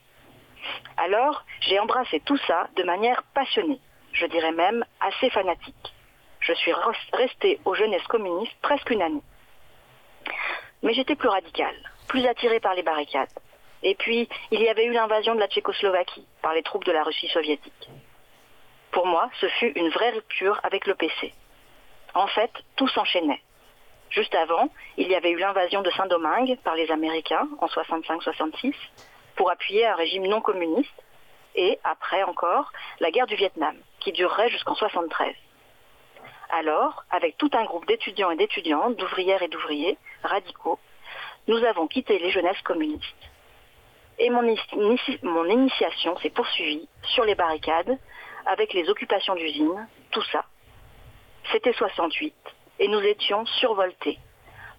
[0.98, 3.80] Alors, j'ai embrassé tout ça de manière passionnée,
[4.14, 5.94] je dirais même assez fanatique.
[6.40, 6.74] Je suis
[7.14, 9.24] restée aux jeunesses communistes presque une année.
[10.82, 11.76] Mais j'étais plus radicale,
[12.08, 13.30] plus attirée par les barricades.
[13.82, 17.04] Et puis, il y avait eu l'invasion de la Tchécoslovaquie par les troupes de la
[17.04, 17.90] Russie soviétique.
[18.92, 21.34] Pour moi, ce fut une vraie rupture avec le PC.
[22.14, 23.42] En fait, tout s'enchaînait.
[24.10, 28.74] Juste avant, il y avait eu l'invasion de Saint-Domingue par les Américains en 65-66
[29.36, 30.94] pour appuyer un régime non communiste.
[31.56, 35.34] Et après encore, la guerre du Vietnam, qui durerait jusqu'en 73.
[36.52, 40.80] Alors, avec tout un groupe d'étudiants et d'étudiantes, d'ouvrières et d'ouvriers, radicaux,
[41.48, 43.04] nous avons quitté les jeunesses communistes.
[44.20, 47.98] Et mon, initiation s'est poursuivie sur les barricades,
[48.46, 50.46] avec les occupations d'usines, tout ça.
[51.52, 52.36] C'était 68,
[52.80, 54.20] et nous étions survoltés,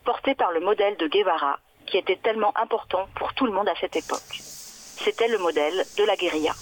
[0.04, 3.74] portés par le modèle de Guevara, qui était tellement important pour tout le monde à
[3.80, 4.20] cette époque.
[4.30, 6.52] C'était le modèle de la guérilla.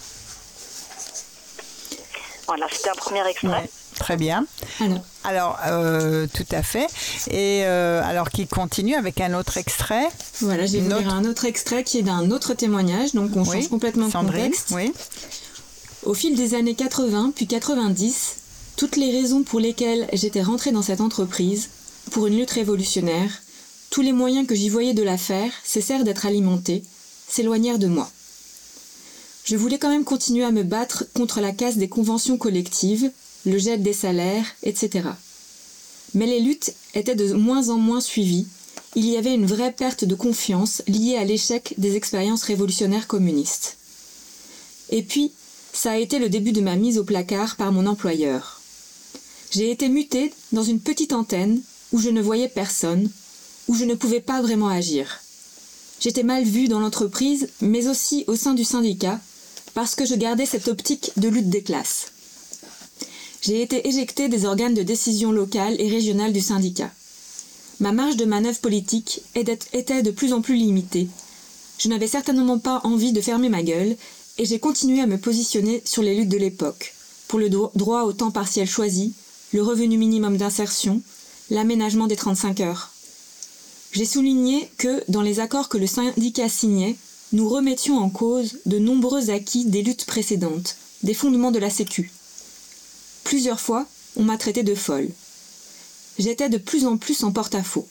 [2.55, 3.47] Voilà, c'était un premier extrait.
[3.47, 4.45] Ouais, très bien.
[4.79, 6.85] Alors, Alors, euh, tout à fait.
[7.31, 10.07] Et euh, alors qu'il continue avec un autre extrait.
[10.41, 13.69] voilà, j'ai lire autre- un autre extrait qui est d'un autre témoignage, donc on change
[13.69, 14.67] complètement de Sandrine, contexte.
[14.71, 14.93] Oui.
[16.03, 18.35] Au fil des années 80 puis 90,
[18.75, 21.69] toutes les raisons pour lesquelles j'étais rentrée dans cette entreprise,
[22.11, 23.31] pour une lutte révolutionnaire,
[23.89, 26.83] tous les moyens que j'y voyais de la faire cessèrent d'être alimentés,
[27.27, 28.09] s'éloignèrent de moi.
[29.45, 33.11] Je voulais quand même continuer à me battre contre la casse des conventions collectives,
[33.45, 35.09] le gel des salaires, etc.
[36.13, 38.47] Mais les luttes étaient de moins en moins suivies,
[38.95, 43.77] il y avait une vraie perte de confiance liée à l'échec des expériences révolutionnaires communistes.
[44.91, 45.31] Et puis,
[45.73, 48.61] ça a été le début de ma mise au placard par mon employeur.
[49.49, 53.09] J'ai été mutée dans une petite antenne où je ne voyais personne,
[53.67, 55.21] où je ne pouvais pas vraiment agir.
[55.99, 59.19] J'étais mal vue dans l'entreprise, mais aussi au sein du syndicat,
[59.73, 62.07] parce que je gardais cette optique de lutte des classes.
[63.41, 66.91] J'ai été éjectée des organes de décision locale et régionale du syndicat.
[67.79, 71.07] Ma marge de manœuvre politique était de plus en plus limitée.
[71.79, 73.97] Je n'avais certainement pas envie de fermer ma gueule
[74.37, 76.93] et j'ai continué à me positionner sur les luttes de l'époque,
[77.27, 79.13] pour le dro- droit au temps partiel choisi,
[79.51, 81.01] le revenu minimum d'insertion,
[81.49, 82.91] l'aménagement des 35 heures.
[83.91, 86.95] J'ai souligné que, dans les accords que le syndicat signait,
[87.33, 92.11] nous remettions en cause de nombreux acquis des luttes précédentes, des fondements de la Sécu.
[93.23, 95.09] Plusieurs fois, on m'a traité de folle.
[96.19, 97.87] J'étais de plus en plus en porte-à-faux.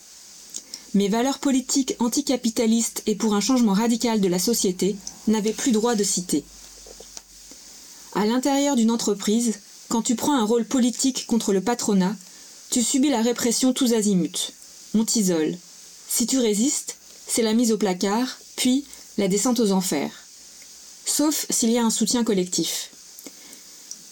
[0.95, 5.97] Mes valeurs politiques anticapitalistes et pour un changement radical de la société n'avaient plus droit
[5.97, 6.45] de citer.
[8.14, 12.14] À l'intérieur d'une entreprise, quand tu prends un rôle politique contre le patronat,
[12.70, 14.53] tu subis la répression tous azimuts.
[14.95, 15.57] On t'isole.
[16.09, 18.84] Si tu résistes, c'est la mise au placard, puis
[19.18, 20.10] la descente aux enfers.
[21.04, 22.90] Sauf s'il y a un soutien collectif.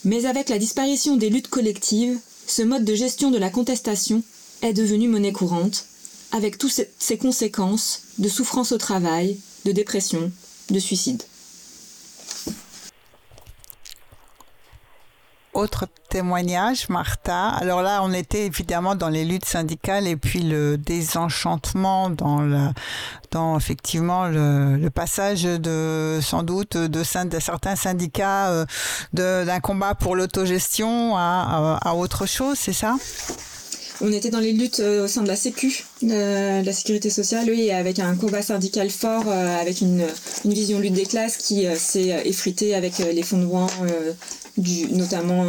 [0.04, 4.22] Mais avec la disparition des luttes collectives, ce mode de gestion de la contestation
[4.62, 5.86] est devenu monnaie courante,
[6.32, 10.30] avec toutes ses conséquences de souffrance au travail, de dépression,
[10.70, 11.22] de suicide.
[15.60, 17.48] Autre témoignage, Martha.
[17.48, 22.72] Alors là, on était évidemment dans les luttes syndicales et puis le désenchantement dans la,
[23.30, 28.64] dans effectivement le, passage de sans doute de, certains syndicats euh,
[29.12, 32.96] d'un combat pour l'autogestion à, à, à autre chose, c'est ça?
[34.00, 37.46] On était dans les luttes euh, au sein de la Sécu, de la sécurité sociale,
[37.48, 40.06] oui, avec un combat syndical fort, euh, avec une,
[40.44, 43.68] une, vision lutte des classes qui euh, s'est effritée avec les fondements,
[44.56, 45.46] du, notamment,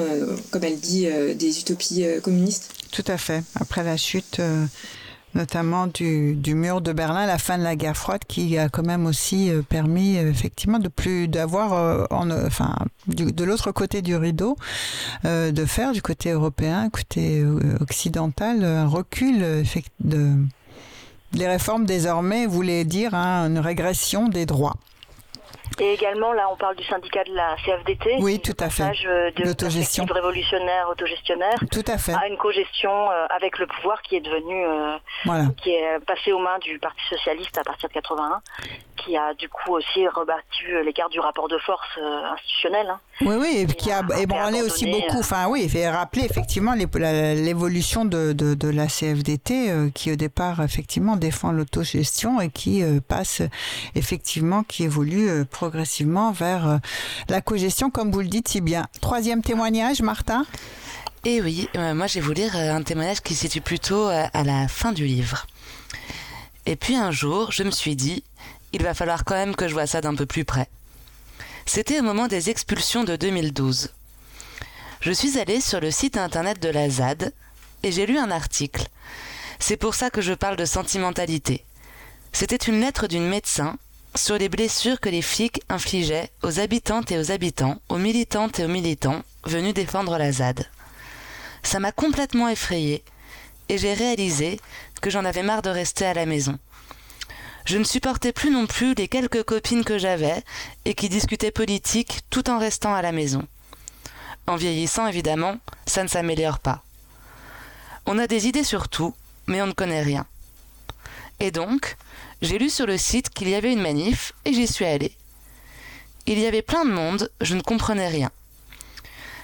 [0.52, 2.70] comme elle dit, des utopies communistes.
[2.92, 3.44] Tout à fait.
[3.60, 4.40] Après la chute
[5.36, 8.86] notamment du, du, mur de Berlin, la fin de la guerre froide, qui a quand
[8.86, 12.76] même aussi euh, permis euh, effectivement de plus d'avoir, euh, enfin,
[13.08, 14.58] du, de l'autre côté du rideau,
[15.24, 17.44] de faire du côté européen, côté
[17.80, 19.64] occidental, un recul
[20.00, 20.36] de
[21.34, 24.76] les réformes désormais voulaient dire hein, une régression des droits.
[25.80, 28.18] Et également, là, on parle du syndicat de la CFDT.
[28.20, 28.84] Oui, tout à fait.
[28.84, 31.56] de l'autogestion révolutionnaire, autogestionnaire.
[31.72, 32.14] Tout à fait.
[32.14, 35.46] À une cogestion euh, avec le pouvoir qui est devenu, euh, voilà.
[35.58, 38.42] qui est passé aux mains du Parti socialiste à partir de 81,
[39.04, 42.88] qui a du coup aussi rebattu l'écart du rapport de force euh, institutionnel.
[42.90, 43.00] Hein.
[43.22, 45.20] Oui, oui, et, et qui a ébranlé aussi beaucoup.
[45.20, 50.62] Enfin, oui, fait rappeler effectivement l'évolution de, de, de, la CFDT euh, qui au départ
[50.62, 53.42] effectivement défend l'autogestion et qui euh, passe
[53.96, 56.78] effectivement, qui évolue euh, progressivement vers euh,
[57.30, 58.86] la cogestion, comme vous le dites si bien.
[59.02, 60.46] Troisième témoignage, Martin.
[61.24, 64.68] Et eh oui, moi j'ai voulu lire un témoignage qui se situe plutôt à la
[64.68, 65.46] fin du livre.
[66.66, 68.24] Et puis un jour, je me suis dit,
[68.74, 70.70] il va falloir quand même que je vois ça d'un peu plus près.
[71.66, 73.90] C'était au moment des expulsions de 2012.
[75.02, 77.34] Je suis allée sur le site internet de la ZAD
[77.84, 78.86] et j'ai lu un article.
[79.60, 81.64] C'est pour ça que je parle de sentimentalité.
[82.34, 83.78] C'était une lettre d'une médecin
[84.16, 88.66] sur les blessures que les flics infligeaient aux habitantes et aux habitants, aux militantes et
[88.66, 90.68] aux militants venus défendre la ZAD.
[91.64, 93.04] Ça m'a complètement effrayée
[93.70, 94.60] et j'ai réalisé
[95.02, 96.58] que j'en avais marre de rester à la maison.
[97.66, 100.44] Je ne supportais plus non plus les quelques copines que j'avais
[100.86, 103.48] et qui discutaient politique tout en restant à la maison.
[104.48, 106.84] En vieillissant, évidemment, ça ne s'améliore pas.
[108.06, 109.14] On a des idées sur tout,
[109.48, 110.26] mais on ne connaît rien.
[111.40, 111.98] Et donc,
[112.42, 115.16] j'ai lu sur le site qu'il y avait une manif et j'y suis allée.
[116.28, 118.32] Il y avait plein de monde, je ne comprenais rien.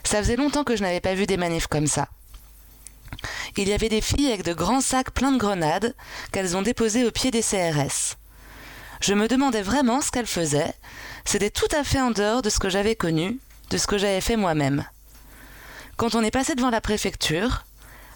[0.03, 2.07] Ça faisait longtemps que je n'avais pas vu des manifs comme ça.
[3.55, 5.95] Il y avait des filles avec de grands sacs pleins de grenades
[6.31, 8.17] qu'elles ont déposés au pied des CRS.
[9.01, 10.73] Je me demandais vraiment ce qu'elles faisaient.
[11.25, 13.39] C'était tout à fait en dehors de ce que j'avais connu,
[13.69, 14.85] de ce que j'avais fait moi-même.
[15.97, 17.65] Quand on est passé devant la préfecture,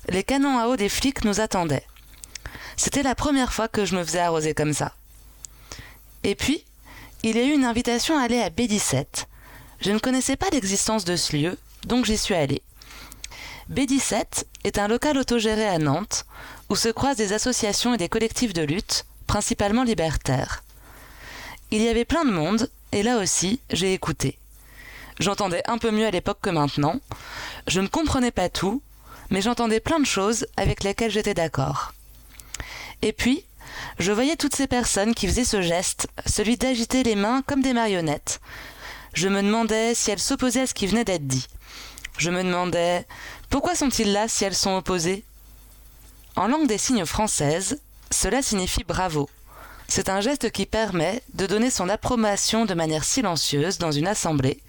[0.10, 1.86] les canons à eau des flics nous attendaient.
[2.78, 4.94] C'était la première fois que je me faisais arroser comme ça.
[6.24, 6.64] Et puis,
[7.24, 9.26] il y a eu une invitation à aller à B17.
[9.82, 12.62] Je ne connaissais pas l'existence de ce lieu, donc j'y suis allée.
[13.72, 16.26] B17 est un local autogéré à Nantes
[16.70, 20.64] où se croisent des associations et des collectifs de lutte, principalement libertaires.
[21.72, 24.38] Il y avait plein de monde, et là aussi, j'ai écouté.
[25.22, 27.00] J'entendais un peu mieux à l'époque que maintenant.
[27.68, 28.82] Je ne comprenais pas tout,
[29.30, 31.94] mais j'entendais plein de choses avec lesquelles j'étais d'accord.
[33.02, 33.46] Et puis,
[34.00, 37.74] je voyais toutes ces personnes qui faisaient ce geste, celui d'agiter les mains comme des
[37.74, 38.42] marionnettes.
[39.14, 41.48] Je me demandais si elles s'opposaient à ce qui venait d'être dit.
[42.18, 43.06] Je me demandais
[43.52, 45.26] pourquoi sont-ils là si elles sont opposées?
[46.38, 49.30] En langue des signes française, cela signifie bravo.
[49.90, 54.62] C'est un geste qui permet de donner son approbation de manière silencieuse dans une assemblée,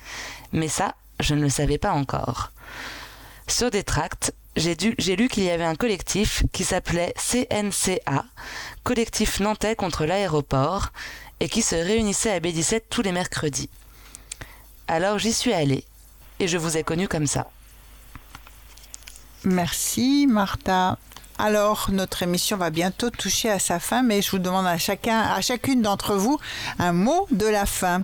[0.50, 2.50] mais ça, je ne le savais pas encore.
[3.46, 8.24] Sur des tracts, j'ai lu qu'il y avait un collectif qui s'appelait CNCA,
[8.82, 10.88] Collectif Nantais contre l'aéroport,
[11.38, 13.70] et qui se réunissait à B17 tous les mercredis.
[14.88, 15.84] Alors j'y suis allée,
[16.40, 17.48] et je vous ai connu comme ça.
[19.44, 20.98] Merci Martha.
[21.38, 25.20] Alors, notre émission va bientôt toucher à sa fin, mais je vous demande à chacun,
[25.20, 26.38] à chacune d'entre vous,
[26.78, 28.02] un mot de la fin.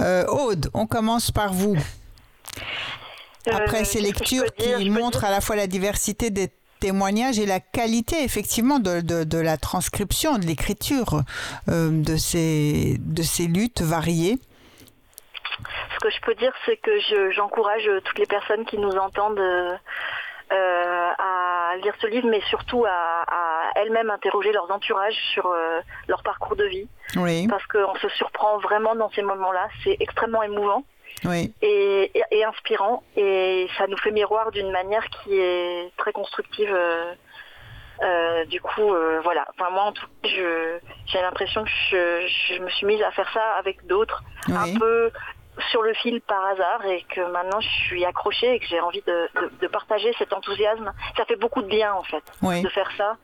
[0.00, 1.76] Euh, Aude, on commence par vous.
[3.50, 6.50] après ces lectures qui montrent à la fois la diversité des
[6.80, 11.22] témoignages et la qualité effectivement de, de, de la transcription, de l'écriture
[11.68, 14.38] euh, de, ces, de ces luttes variées
[15.94, 19.40] Ce que je peux dire, c'est que je- j'encourage toutes les personnes qui nous entendent
[19.40, 19.76] euh, euh,
[20.50, 22.90] à lire ce livre, mais surtout à,
[23.26, 26.88] à elles-mêmes interroger leurs entourages sur euh, leur parcours de vie.
[27.16, 29.68] Oui, Parce qu'on se surprend vraiment dans ces moments-là.
[29.84, 30.82] C'est extrêmement émouvant.
[31.24, 31.52] oui.
[31.62, 36.72] et, et- et inspirant et ça nous fait miroir d'une manière qui est très constructive.
[36.72, 37.12] euh,
[38.00, 39.44] euh, du coup, euh, voilà.
[39.58, 43.28] Enfin, moi, en tout cas, j'ai l'impression que je, je me suis mise à faire
[43.34, 44.54] ça avec d'autres, Oui.
[44.56, 45.10] un peu
[45.70, 49.02] sur le fil par hasard, et que maintenant je suis accrochée et que j'ai envie
[49.06, 50.92] de, de- de partager cet enthousiasme.
[51.16, 52.62] Ça fait beaucoup de bien, en fait, Oui.
[52.62, 53.16] de faire ça.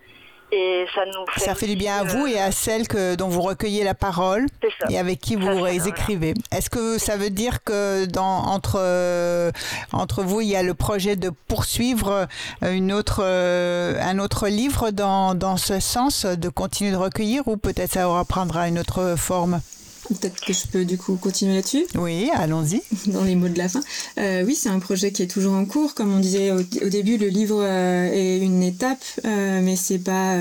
[0.52, 1.40] Et ça nous fait.
[1.40, 3.94] Ça fait du bien à vous euh, et à celles que, dont vous recueillez la
[3.94, 4.46] parole
[4.90, 6.34] et avec qui vous ça, écrivez.
[6.52, 9.50] Est-ce que ça veut dire que dans, entre, euh,
[9.92, 12.28] entre vous, il y a le projet de poursuivre
[12.62, 17.56] euh, une autre, un autre livre dans, dans ce sens, de continuer de recueillir ou
[17.56, 19.60] peut-être ça aura prendra une autre forme?
[20.08, 21.86] Peut-être que je peux du coup continuer là-dessus.
[21.94, 22.82] Oui, allons-y.
[23.06, 23.80] dans les mots de la fin.
[24.18, 25.94] Euh, oui, c'est un projet qui est toujours en cours.
[25.94, 29.98] Comme on disait au, au début, le livre euh, est une étape, euh, mais c'est
[29.98, 30.36] pas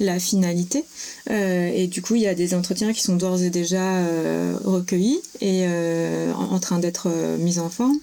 [0.00, 0.84] la finalité.
[1.30, 4.02] Et du coup, il y a des entretiens qui sont d'ores et déjà
[4.64, 5.66] recueillis et
[6.34, 7.98] en, en train d'être mis en forme.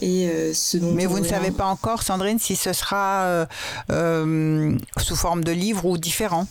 [0.00, 3.46] Et euh, ce dont Mais vous ne savez pas encore, Sandrine, si ce sera euh,
[3.90, 6.46] euh, sous forme de livre ou différent.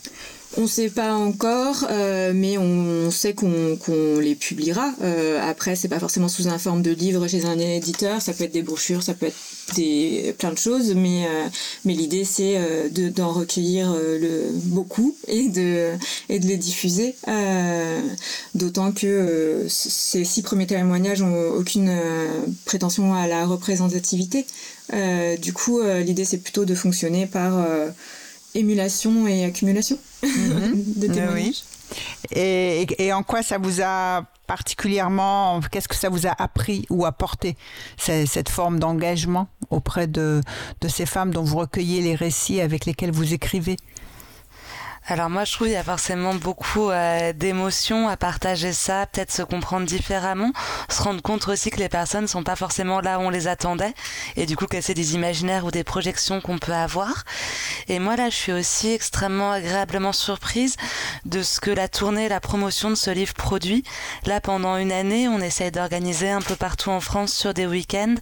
[0.58, 3.78] On ne sait pas encore, euh, mais on sait qu'on
[4.20, 4.92] les publiera.
[5.04, 8.20] Euh, après, c'est pas forcément sous un forme de livre chez un éditeur.
[8.20, 9.36] Ça peut être des brochures, ça peut être
[9.76, 11.46] des plein de choses, mais euh,
[11.86, 15.92] mais l'idée c'est euh, de- d'en recueillir euh, le beaucoup et de
[16.30, 17.16] et de les diffuser.
[17.28, 18.02] Euh,
[18.56, 21.96] D'autant que ces six premiers témoignages ont aucune
[22.66, 24.46] prétention à la représentativité.
[25.40, 27.54] Du coup, l'idée c'est plutôt de fonctionner par
[28.56, 31.34] émulation et accumulation de Oui, témoignages.
[31.34, 31.64] oui.
[32.32, 37.56] Et, en quoi ça vous a particulièrement, qu'est-ce que ça vous a appris ou apporté,
[37.98, 40.42] ce- cette forme d'engagement auprès de,
[40.82, 43.78] de ces femmes dont vous recueillez les récits avec lesquels vous écrivez?
[45.12, 49.32] Alors moi je trouve qu'il y a forcément beaucoup euh, d'émotions à partager ça, peut-être
[49.32, 50.52] se comprendre différemment,
[50.88, 53.96] se rendre compte aussi que les personnes sont pas forcément là où on les attendait
[54.36, 57.24] et du coup que c'est des imaginaires ou des projections qu'on peut avoir.
[57.88, 60.76] Et moi là je suis aussi extrêmement agréablement surprise
[61.26, 63.84] de ce que la tournée, la promotion de ce livre produit.
[64.28, 68.14] Là pendant une année on essaye d'organiser un peu partout en France sur des week-ends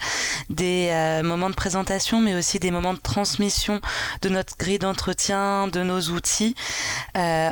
[0.49, 3.81] des euh, moments de présentation mais aussi des moments de transmission
[4.21, 6.55] de notre grille d'entretien, de nos outils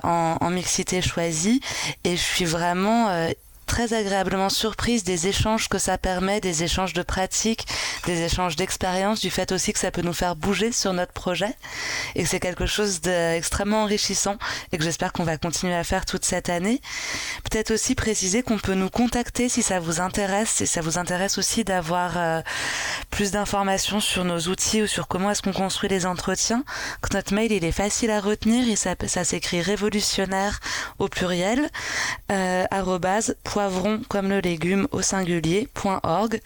[0.04, 1.62] en, en mixité choisie.
[2.04, 3.30] Et je suis vraiment euh,
[3.66, 7.66] très agréablement surprise des échanges que ça permet, des échanges de pratiques,
[8.06, 11.56] des échanges d'expériences, du fait aussi que ça peut nous faire bouger sur notre projet
[12.16, 14.38] et que c'est quelque chose d'extrêmement enrichissant
[14.72, 16.82] et que j'espère qu'on va continuer à faire toute cette année.
[17.50, 21.38] Peut-être aussi préciser qu'on peut nous contacter si ça vous intéresse et ça vous intéresse
[21.38, 22.42] aussi d'avoir euh,
[23.10, 26.64] plus d'informations sur nos outils ou sur comment est-ce qu'on construit les entretiens.
[27.14, 30.60] Notre mail il est facile à retenir et ça, s'écrit révolutionnaire
[31.00, 31.70] au pluriel
[32.30, 32.66] euh,
[33.66, 36.40] poivron comme le légume au singulier point org.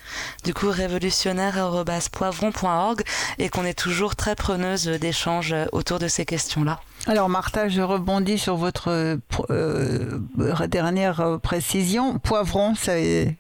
[0.46, 3.02] Du coup révolutionnaire arrobase poivron.org
[3.40, 6.80] et qu'on est toujours très preneuse d'échanges autour de ces questions-là.
[7.08, 9.18] Alors Martha, je rebondis sur votre euh,
[9.50, 12.20] euh, dernière euh, précision.
[12.20, 13.36] Poivron, c'est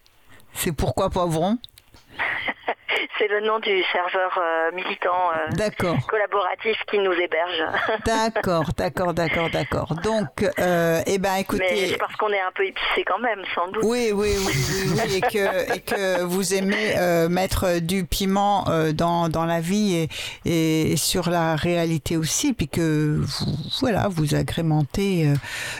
[0.75, 1.57] pourquoi poivron
[3.17, 5.97] C'est le nom du serveur euh, militant euh, D'accord.
[6.07, 7.63] collaboratif qui nous héberge.
[8.05, 9.95] D'accord, d'accord, d'accord, d'accord.
[10.03, 13.41] Donc, euh, eh ben, Mais écoutez, c'est parce qu'on est un peu épicé quand même,
[13.55, 13.83] sans doute.
[13.83, 16.95] oui, oui, oui, oui, oui, et que et que vous aimez
[17.29, 20.07] mettre du piment dans dans la vie
[20.45, 25.33] et et sur la réalité aussi, puis que vous voilà, vous agrémentez,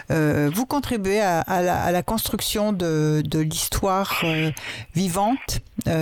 [0.10, 4.24] vous contribuez à, à la, à la construction de de l'histoire
[4.94, 5.60] vivante,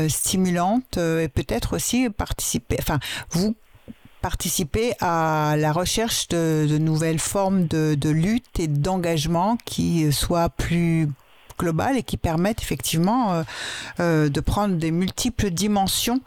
[0.07, 2.77] stimulante, et peut-être aussi participer.
[2.79, 2.99] Enfin,
[3.29, 3.55] vous
[4.21, 11.07] participer à la recherche de, nouvelles formes de lutte et d'engagement qui soient plus
[11.57, 13.43] globales et qui permettent effectivement euh,
[13.99, 16.21] euh, de prendre des multiples dimensions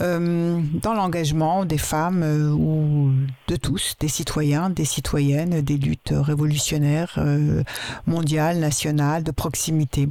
[0.00, 2.22] euh, dans l'engagement des femmes
[2.58, 3.12] ou
[3.48, 7.18] de tous, des citoyens, des citoyennes, des luttes révolutionnaires
[8.06, 10.08] mondiales, nationales, de proximité.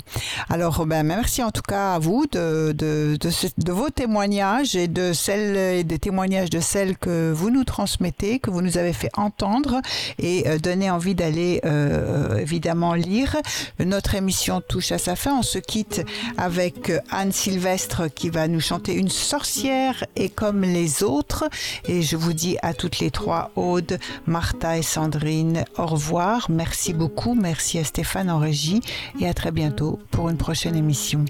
[0.49, 5.13] Alors, ben, merci en tout cas à vous de, de, de, vos témoignages et de
[5.13, 9.11] celles et des témoignages de celles que vous nous transmettez, que vous nous avez fait
[9.15, 9.82] entendre
[10.19, 13.38] et donner envie d'aller euh, évidemment lire.
[13.80, 15.39] Notre émission touche à sa fin.
[15.39, 16.03] On se quitte
[16.38, 21.45] avec Anne Sylvestre qui va nous chanter Une sorcière et comme les autres.
[21.88, 26.49] Et je vous dis à toutes les trois, Aude, Martha et Sandrine, au revoir.
[26.49, 27.36] Merci beaucoup.
[27.36, 28.82] Merci à Stéphane en régie
[29.20, 31.26] et à très bientôt pour une prochaine émission.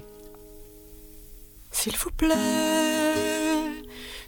[1.70, 2.34] S'il vous plaît,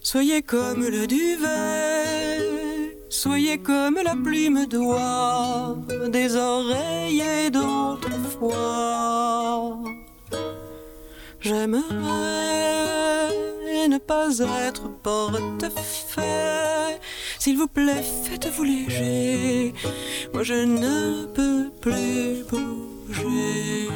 [0.03, 1.88] soyez comme le duvet,
[3.09, 5.77] soyez comme la plume d'oie
[6.09, 8.59] des oreillers d'autrefois.
[11.41, 12.59] J'aimerais
[13.89, 14.29] ne pas
[14.67, 16.27] être portefeuille.
[17.39, 19.73] S'il vous plaît, faites-vous léger.
[20.35, 23.89] Moi, je ne peux plus bouger.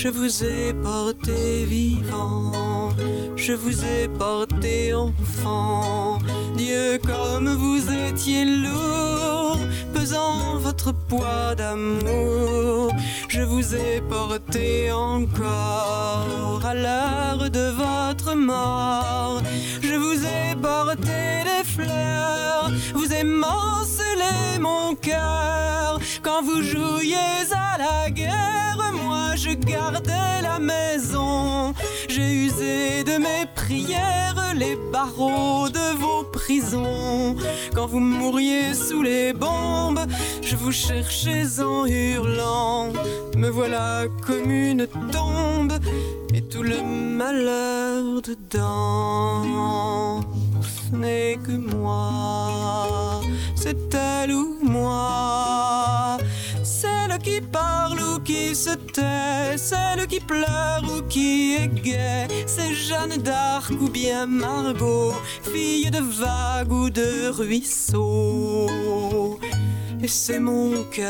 [0.00, 2.92] Je vous ai porté vivant,
[3.34, 6.20] je vous ai porté enfant.
[6.56, 9.58] Dieu, comme vous étiez lourd,
[9.92, 12.94] pesant votre poids d'amour,
[13.28, 19.42] je vous ai porté encore à l'heure de votre mort.
[19.82, 27.16] Je vous ai porté des fleurs, vous émancelez mon cœur quand vous jouiez
[27.50, 28.68] à la guerre.
[28.92, 29.50] Moi, je
[30.42, 31.74] la maison.
[32.08, 37.36] J'ai usé de mes prières les barreaux de vos prisons.
[37.74, 40.04] Quand vous mouriez sous les bombes,
[40.42, 42.92] je vous cherchais en hurlant.
[43.36, 45.74] Me voilà comme une tombe
[46.34, 50.20] et tout le malheur dedans.
[50.62, 53.20] Ce n'est que moi,
[53.54, 56.18] c'est elle ou moi.
[56.62, 63.16] Celle qui parle qui se tait, celle qui pleure ou qui est gaie, c'est Jeanne
[63.18, 65.12] d'Arc ou bien Margot,
[65.42, 68.68] fille de vague ou de ruisseau.
[70.02, 71.08] Et c'est mon cœur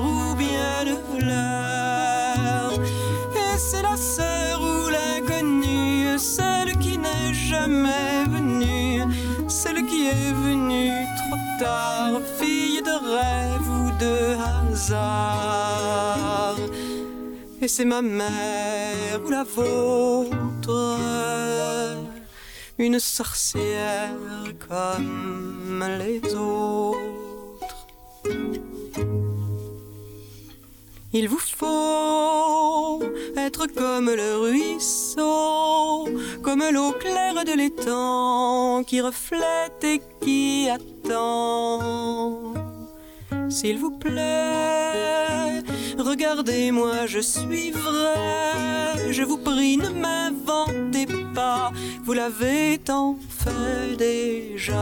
[0.00, 0.96] ou bien le
[1.26, 2.72] leur.
[2.72, 9.02] Et c'est la sœur ou l'inconnue, celle qui n'est jamais venue,
[9.48, 14.36] celle qui est venue trop tard, fille de rêve ou de
[17.60, 20.98] Et c'est ma mère ou la vôtre,
[22.78, 24.10] une sorcière
[24.68, 26.98] comme les autres.
[31.12, 33.04] Il vous faut
[33.36, 36.08] être comme le ruisseau,
[36.42, 42.71] comme l'eau claire de l'étang qui reflète et qui attend.
[43.52, 45.60] S'il vous plaît,
[45.98, 49.10] regardez-moi, je suis vrai.
[49.10, 51.70] Je vous prie, ne m'inventez pas,
[52.02, 54.78] vous l'avez tant fait déjà.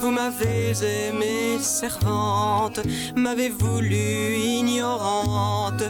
[0.00, 2.80] Vous m'avez aimée servante,
[3.16, 5.82] m'avez voulu ignorante.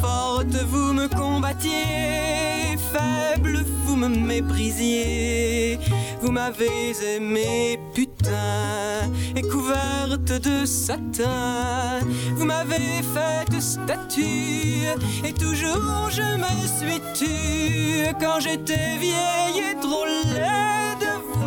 [0.00, 5.78] Forte, vous me combattiez, faible, vous me méprisiez.
[6.22, 12.00] Vous m'avez aimée putain et couverte de satin.
[12.36, 14.86] Vous m'avez faite statue
[15.24, 18.14] et toujours je me suis tue.
[18.20, 20.99] Quand j'étais vieille et trop laide,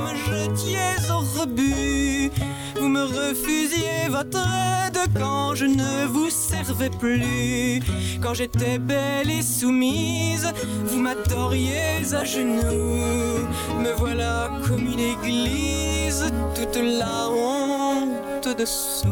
[0.04, 2.32] me jetiez au rebut.
[2.80, 7.82] Vous me refusiez votre aide quand je ne vous servais plus.
[8.22, 10.52] Quand j'étais belle et soumise,
[10.86, 13.48] vous m'adoriez à genoux.
[13.80, 16.26] Me voilà comme une église,
[16.56, 19.08] toute la honte dessous.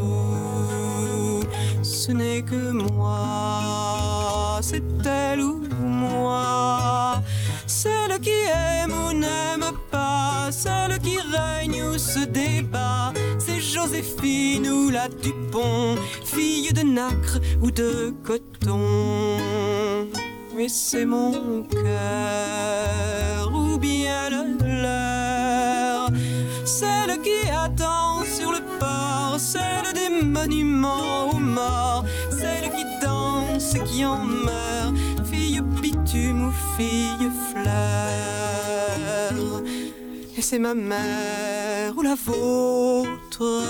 [1.83, 7.21] Ce n'est que moi, c'est elle ou moi.
[7.83, 14.91] Celle qui aime ou n'aime pas, celle qui règne ou se débat, c'est Joséphine ou
[14.91, 19.37] la Dupont, fille de nacre ou de coton.
[20.55, 26.11] Mais c'est mon cœur ou bien le leur,
[26.65, 33.79] celle qui attend sur le port, celle des monuments aux morts, celle qui danse et
[33.85, 34.93] qui en meurt,
[36.05, 39.33] fille bitume ou fille fleur.
[40.37, 43.63] Et c'est ma mère ou la vôtre,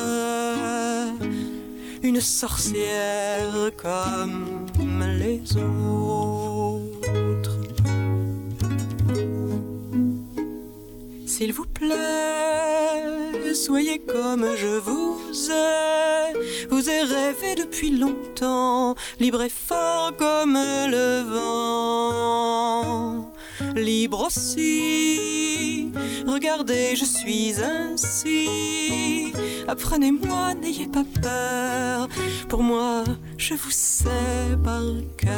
[2.03, 6.50] une sorcière comme les autres.
[11.41, 11.95] S'il vous plaît,
[13.55, 15.17] soyez comme je vous
[15.49, 16.33] ai.
[16.69, 22.61] Vous ai rêvé depuis longtemps, libre et fort comme le vent.
[23.75, 25.91] libre aussi.
[26.27, 29.33] Regardez, je suis ainsi.
[29.67, 32.07] Apprenez-moi, n'ayez pas peur.
[32.49, 33.03] Pour moi,
[33.41, 34.83] je vous sais par
[35.17, 35.31] cœur.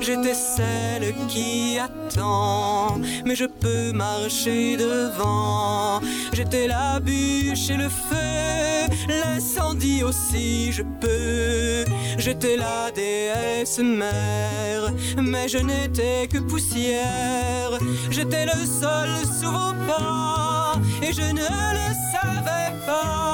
[0.00, 6.00] J'étais celle qui attend, mais je peux marcher devant.
[6.32, 11.84] J'étais la bûche et le feu, l'incendie aussi, je peux.
[12.16, 17.78] J'étais la déesse mère, mais je n'étais que poussière.
[18.10, 23.33] J'étais le sol sous vos pas, et je ne le savais pas.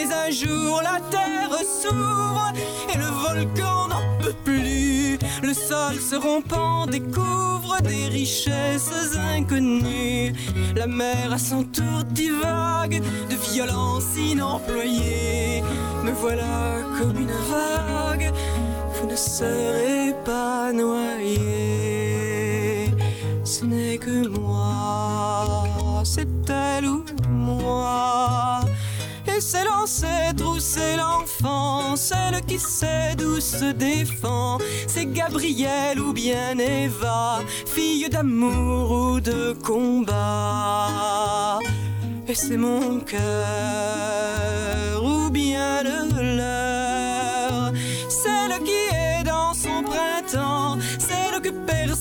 [0.00, 2.52] Mais un jour la terre s'ouvre
[2.92, 5.18] et le volcan n'en peut plus.
[5.42, 10.32] Le sol se rompant découvre des richesses inconnues.
[10.74, 15.62] La mer à son tour divague de violence inemployée.
[16.02, 18.32] Me voilà comme une vague,
[18.94, 21.40] vous ne serez pas noyé.
[23.44, 25.66] Ce n'est que moi,
[26.04, 28.60] c'est elle ou moi.
[29.40, 34.58] C'est l'ancêtre ou c'est l'enfant, celle qui sait d'où se défend.
[34.86, 40.88] C'est Gabrielle ou bien Eva, fille d'amour ou de combat.
[42.28, 43.20] Et c'est mon cœur
[45.02, 47.72] ou bien le leur,
[48.08, 48.99] celle qui est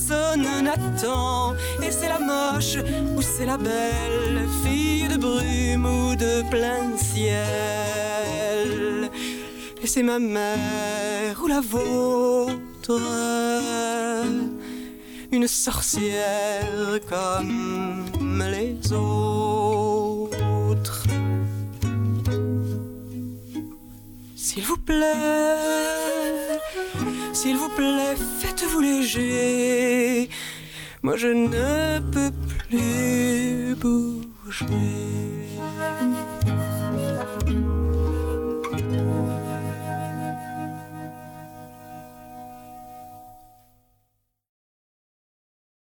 [0.10, 1.54] personne n'attend.
[1.84, 2.78] Et c'est la moche
[3.16, 7.38] ou c'est la belle, fille de brume ou de plein ciel.
[9.82, 13.00] Et c'est ma mère ou la vôtre,
[15.32, 18.04] une sorcière comme
[18.52, 21.04] les autres.
[24.36, 26.60] S'il vous plaît,
[27.34, 30.30] s'il vous plaît, faites-vous léger.
[31.02, 32.32] Moi je ne peux
[32.68, 34.66] plus bouger.